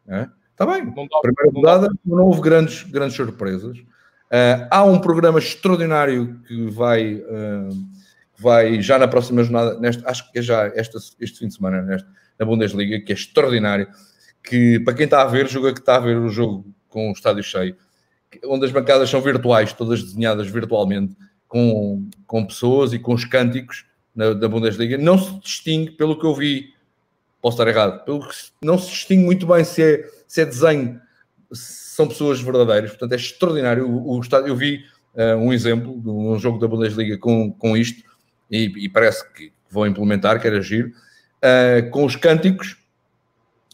[0.06, 0.28] É?
[0.50, 0.90] Está bem.
[0.90, 3.78] Primeira rodada, não houve grandes, grandes surpresas.
[3.78, 7.68] Uh, há um programa extraordinário que vai uh,
[8.38, 12.08] vai já na próxima jornada, neste, acho que é já este fim de semana, neste,
[12.38, 13.88] na Bundesliga, que é extraordinário,
[14.42, 17.12] que para quem está a ver, joga que está a ver o jogo com o
[17.12, 17.76] estádio cheio,
[18.44, 21.16] onde as bancadas são virtuais, todas desenhadas virtualmente,
[21.48, 26.26] com, com pessoas e com os cânticos na, da Bundesliga, não se distingue, pelo que
[26.26, 26.74] eu vi,
[27.40, 31.00] posso estar errado, pelo que não se distingue muito bem se é, se é desenho,
[31.52, 33.88] se são pessoas verdadeiras, portanto é extraordinário.
[33.88, 34.84] O, o estádio, eu vi
[35.14, 38.07] uh, um exemplo de um jogo da Bundesliga com, com isto,
[38.50, 42.76] e, e parece que vão implementar, que era giro, uh, com os cânticos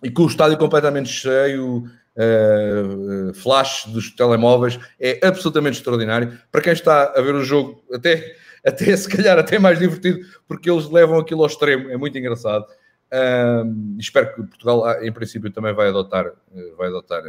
[0.03, 1.85] e com o estádio completamente cheio,
[2.17, 6.39] uh, flash dos telemóveis, é absolutamente extraordinário.
[6.51, 10.71] Para quem está a ver o jogo, até, até se calhar até mais divertido, porque
[10.71, 12.65] eles levam aquilo ao extremo, é muito engraçado.
[13.13, 16.33] Uh, espero que Portugal, ah, em princípio, também vai adotar,
[16.77, 17.23] vai adotar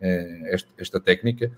[0.00, 1.50] esta, esta, técnica.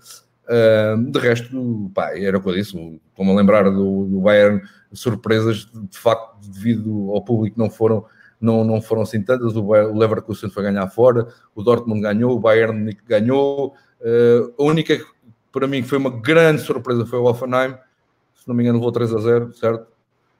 [1.11, 2.77] De resto, pá, era o que eu disse,
[3.09, 4.61] estou-me a lembrar do, do Bayern,
[4.91, 8.05] surpresas de facto devido ao público não foram
[8.41, 9.55] não, não foram assim tantas.
[9.55, 13.75] O Leverkusen foi ganhar fora, o Dortmund ganhou, o Bayern ganhou.
[14.01, 15.05] Uh, a única que
[15.51, 17.75] para mim foi uma grande surpresa foi o Offenheim.
[18.33, 19.85] Se não me engano, levou 3 a 0, certo?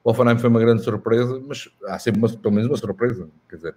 [0.03, 3.29] O Offenheim foi uma grande surpresa, mas há sempre uma, pelo menos uma surpresa.
[3.47, 3.75] Quer dizer,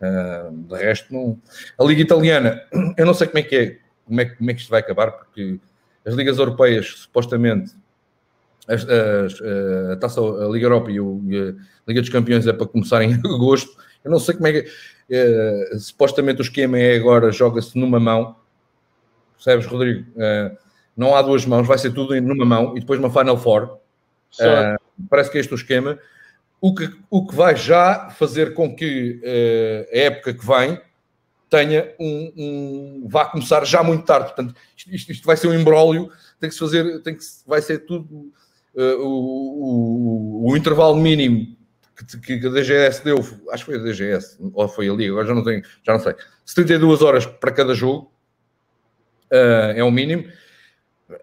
[0.00, 1.38] uh, de resto, não.
[1.78, 2.60] A Liga Italiana,
[2.98, 5.12] eu não sei como é que é, como é, como é que isto vai acabar,
[5.12, 5.58] porque
[6.04, 7.74] as ligas europeias supostamente
[8.68, 9.40] as, as,
[9.92, 11.54] a, taça, a Liga Europa e, o, e, a
[11.88, 13.76] Liga dos Campeões é para começar em agosto.
[14.04, 14.70] Eu não sei como é que.
[15.10, 18.36] É, supostamente o esquema é agora joga-se numa mão.
[19.34, 20.06] Percebes, Rodrigo?
[20.16, 20.56] É,
[20.96, 23.78] não há duas mãos, vai ser tudo numa mão e depois uma Final Four.
[24.40, 24.76] É,
[25.10, 25.98] parece que é este o esquema.
[26.60, 29.20] O que, o que vai já fazer com que
[29.92, 30.80] a época que vem
[31.52, 34.28] tenha um, um, vá começar já muito tarde.
[34.28, 37.80] Portanto, isto, isto, vai ser um embrólio, tem que se fazer, tem que vai ser
[37.80, 38.32] tudo
[38.74, 41.54] uh, o, o, o, intervalo mínimo
[41.94, 43.18] que, que, a DGS deu,
[43.50, 46.14] acho que foi a DGS, ou foi ali, agora já não tenho, já não sei,
[46.46, 48.10] 72 horas para cada jogo,
[49.30, 50.24] uh, é o mínimo.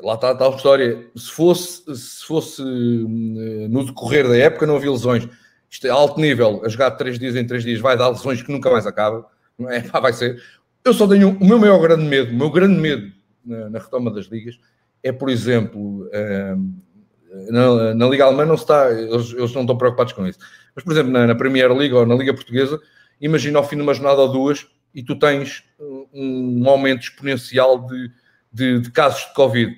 [0.03, 1.07] Lá está a tal história.
[1.15, 5.27] Se fosse, se fosse uh, no decorrer da época, não havia lesões.
[5.67, 8.51] Isto é alto nível, a jogar 3 dias em 3 dias, vai dar lesões que
[8.51, 8.85] nunca mais
[9.67, 9.75] acaba.
[9.75, 10.41] É, pá, vai ser.
[10.83, 13.11] Eu só tenho o meu maior grande medo, o meu grande medo
[13.45, 14.57] na, na retoma das ligas
[15.03, 20.13] é, por exemplo, uh, na, na, Liga Alemã não está, eles, eles, não estão preocupados
[20.13, 20.39] com isso.
[20.75, 22.79] Mas, por exemplo, na, na Premier League ou na Liga Portuguesa,
[23.19, 27.85] imagina ao fim de uma jornada ou duas e tu tens um, um aumento exponencial
[27.85, 28.11] de,
[28.51, 29.75] de, de, casos de Covid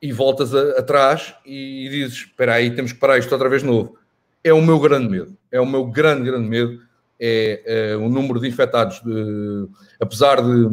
[0.00, 3.68] e voltas a, atrás e dizes: espera aí, temos que parar isto outra vez de
[3.68, 3.96] novo.
[4.42, 5.36] É o meu grande medo.
[5.50, 6.80] É o meu grande, grande medo.
[7.20, 10.68] É, é o número de infectados, de, apesar de,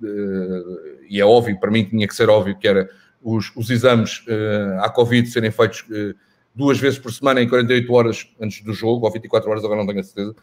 [0.00, 0.64] de,
[1.08, 2.88] e é óbvio, para mim tinha que ser óbvio que era
[3.22, 6.14] os, os exames uh, à Covid serem feitos uh,
[6.54, 9.86] duas vezes por semana em 48 horas antes do jogo, ou 24 horas, agora não
[9.86, 10.34] tenho a certeza,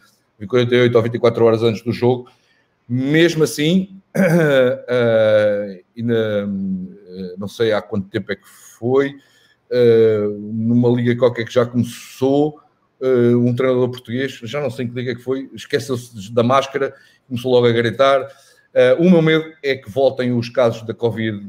[0.46, 2.30] 48 ou 24 horas antes do jogo.
[2.88, 6.46] Mesmo assim, uh, na,
[7.36, 9.14] não sei há quanto tempo é que foi,
[10.40, 12.58] numa liga qualquer que já começou,
[13.00, 16.94] um treinador português, já não sei em que liga é que foi, esqueceu-se da máscara,
[17.28, 18.28] começou logo a gritar
[18.68, 21.42] Uh, o meu medo é que voltem os casos da Covid uh,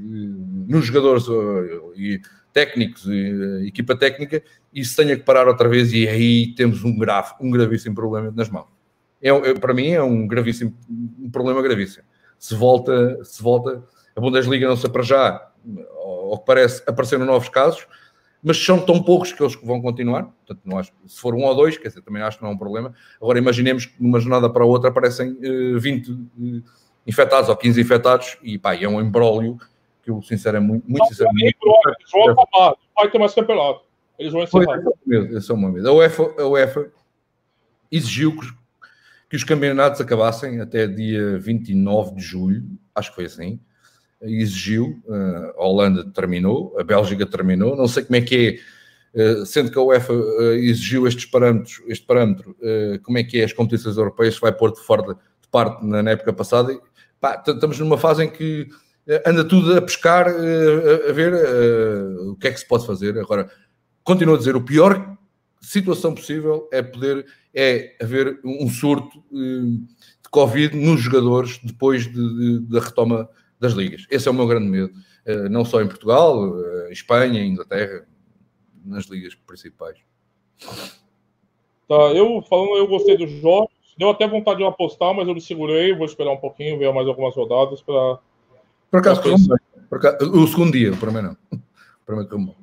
[0.67, 2.21] nos jogadores uh, e
[2.53, 4.41] técnicos e equipa técnica
[4.73, 8.31] e se tenha que parar outra vez e aí temos um, grave, um gravíssimo problema
[8.31, 8.67] nas mãos.
[9.21, 12.05] É, é, para mim é um gravíssimo um problema gravíssimo.
[12.39, 13.83] Se volta, se volta,
[14.15, 15.51] a Bundesliga não sei para já,
[15.97, 17.85] ao que parece, apareceram novos casos,
[18.43, 20.23] mas são tão poucos que eles vão continuar.
[20.23, 22.53] Portanto, não acho, se for um ou dois, quer dizer, também acho que não é
[22.53, 22.93] um problema.
[23.21, 25.37] Agora imaginemos que numa jornada para a outra aparecem
[25.77, 26.17] 20
[27.05, 29.57] infectados ou 15 infectados, e pá, é um embrólio
[30.03, 31.57] que eu sinceramente, muito sinceramente.
[31.61, 33.81] Eles vão acabar, vai ter mais campeonato.
[34.17, 34.81] Eles vão encerrar.
[35.07, 35.89] Esse é o meu medo.
[35.89, 36.91] A UEFA, a UEFA
[37.91, 38.47] exigiu que,
[39.29, 42.63] que os campeonatos acabassem até dia 29 de julho,
[42.93, 43.59] acho que foi assim.
[44.21, 48.61] Exigiu, uh, a Holanda terminou, a Bélgica terminou, não sei como é que
[49.15, 52.55] é, uh, sendo que a UEFA uh, exigiu estes parâmetros, este parâmetro,
[53.03, 56.11] como é que é as competições europeias, vai pôr de fora de, de parte na,
[56.11, 56.77] época passada
[57.19, 58.67] pá, estamos numa fase em que
[59.07, 61.33] eh, anda tudo a pescar, eh, a, ver
[62.27, 63.17] o que é que se pode fazer.
[63.17, 63.49] Agora,
[64.03, 65.17] continuo a dizer, o pior
[65.61, 72.59] situação possível é poder é haver um surto de Covid nos jogadores depois de, de,
[72.59, 73.27] da retoma
[73.59, 74.05] das ligas.
[74.09, 74.93] Esse é o meu grande medo.
[75.27, 76.53] Uh, não só em Portugal,
[76.89, 78.05] Espanha, Inglaterra,
[78.85, 79.97] nas ligas principais.
[81.87, 83.69] Tá, eu falando, eu gostei dos jogos.
[83.97, 85.93] Deu até vontade de apostar, mas eu me segurei.
[85.93, 88.19] Vou esperar um pouquinho, ver mais algumas rodadas para.
[88.89, 89.21] Por acaso,
[89.89, 91.37] por acaso, o segundo dia, para mim não.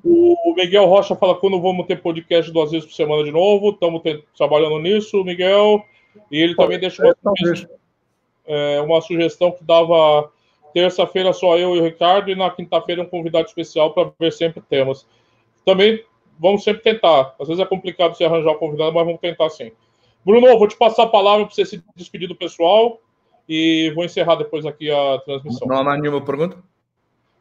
[0.03, 3.71] O Miguel Rocha fala quando vamos ter podcast duas vezes por semana de novo.
[3.71, 4.03] Estamos
[4.37, 5.85] trabalhando nisso, Miguel.
[6.33, 7.77] E ele também deixa uma, é, sugestão,
[8.45, 10.33] é, uma sugestão que dava
[10.77, 14.61] terça-feira só eu e o Ricardo, e na quinta-feira um convidado especial para ver sempre
[14.61, 15.07] temas.
[15.65, 16.05] Também
[16.39, 17.35] vamos sempre tentar.
[17.41, 19.73] Às vezes é complicado se arranjar um convidado, mas vamos tentar sim.
[20.23, 23.01] Bruno, vou te passar a palavra para você se despedir do pessoal
[23.49, 25.67] e vou encerrar depois aqui a transmissão.
[25.67, 26.59] Não há mais nenhuma pergunta?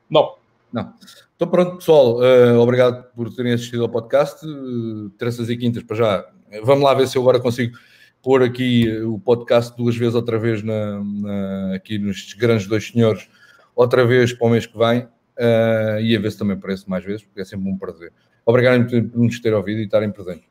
[0.09, 0.35] Não.
[0.71, 0.93] Não.
[1.35, 2.19] Então pronto, pessoal.
[2.19, 4.45] Uh, obrigado por terem assistido ao podcast.
[4.45, 6.25] Uh, terças e quintas, para já.
[6.63, 7.77] Vamos lá ver se eu agora consigo
[8.25, 13.29] pôr aqui o podcast duas vezes outra vez na, na, aqui nos grandes dois senhores,
[13.75, 15.03] outra vez para o mês que vem.
[15.37, 18.11] Uh, e a ver se também aparece mais vezes, porque é sempre um prazer.
[18.43, 20.49] Obrigado por nos terem ouvido e estarem presentes.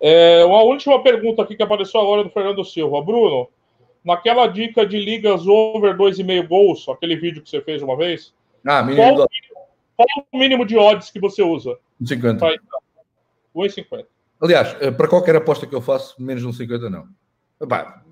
[0.00, 3.00] É, uma última pergunta aqui que apareceu agora do Fernando Silva.
[3.00, 3.48] Bruno,
[4.04, 8.34] naquela dica de ligas over 2,5 gols, aquele vídeo que você fez uma vez,
[8.66, 9.28] ah, qual, mínimo,
[9.96, 11.78] qual o mínimo de odds que você usa?
[12.02, 12.44] 50.
[13.54, 14.06] 1,50.
[14.44, 17.06] Aliás, eh, para qualquer aposta que eu faço, menos de 1,50 não.
[17.58, 18.02] Epá,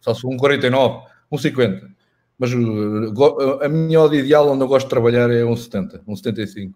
[0.00, 1.90] só se for 1,49, 1,50.
[2.38, 6.72] Mas eh, a minha odd ideal onde eu gosto de trabalhar é 1,70, 1,75.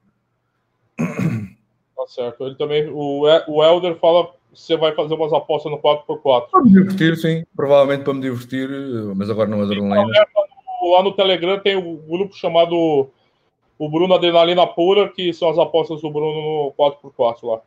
[0.98, 2.44] Tá certo.
[2.44, 6.50] Ele também, o, o Elder fala você vai fazer umas apostas no 4x4.
[6.50, 7.44] Para me divertir, sim.
[7.56, 8.68] Provavelmente para me divertir,
[9.16, 10.26] mas agora não é adrenalina.
[10.92, 13.08] Lá no Telegram tem um grupo chamado
[13.78, 17.60] o Bruno Adrenalina Pura, que são as apostas do Bruno no 4x4 lá.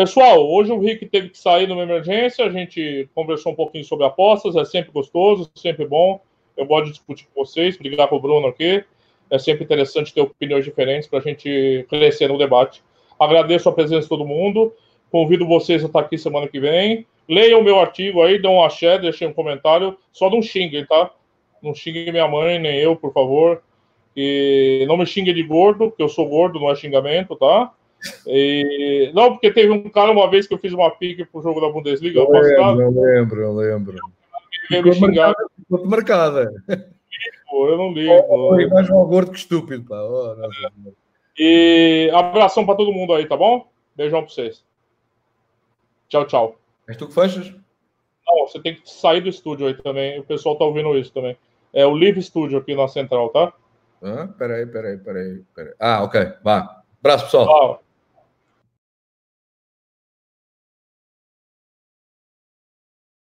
[0.00, 4.06] Pessoal, hoje o Rick teve que sair numa emergência, a gente conversou um pouquinho sobre
[4.06, 6.18] apostas, é sempre gostoso, sempre bom.
[6.56, 8.82] Eu gosto de discutir com vocês, brigar com o Bruno aqui.
[9.30, 12.82] É sempre interessante ter opiniões diferentes para a gente crescer no debate.
[13.18, 14.72] Agradeço a presença de todo mundo.
[15.12, 17.04] Convido vocês a estar aqui semana que vem.
[17.28, 19.98] Leiam o meu artigo aí, dão um axé, deixem um comentário.
[20.14, 21.10] Só não xinguem, tá?
[21.62, 23.62] Não xinguem minha mãe, nem eu, por favor.
[24.16, 27.70] E não me xinguem de gordo, porque eu sou gordo, não é xingamento, tá?
[28.26, 29.10] E...
[29.14, 31.68] Não, porque teve um cara uma vez que eu fiz uma pique pro jogo da
[31.68, 32.20] Bundesliga.
[32.20, 33.96] Eu lembro, eu lembro, eu lembro.
[34.68, 35.34] Ficou xingar.
[35.58, 36.52] Ficou marcada.
[37.52, 38.12] Eu não ligo.
[38.28, 40.00] Oh, mais um gordo que estúpido, pá.
[40.02, 40.34] Oh,
[41.38, 43.68] e abração para todo mundo aí, tá bom?
[43.96, 44.64] Beijão para vocês.
[46.08, 46.56] Tchau, tchau.
[46.88, 47.54] És tu que fechas?
[48.26, 50.18] Não, você tem que sair do estúdio aí também.
[50.20, 51.36] O pessoal tá ouvindo isso também.
[51.72, 53.52] É o Live Studio aqui na central, tá?
[54.02, 55.74] Ah, peraí, peraí, peraí, peraí.
[55.78, 56.32] Ah, ok.
[56.42, 56.82] Vá.
[57.00, 57.46] Abraço, pessoal.
[57.46, 57.82] Tchau.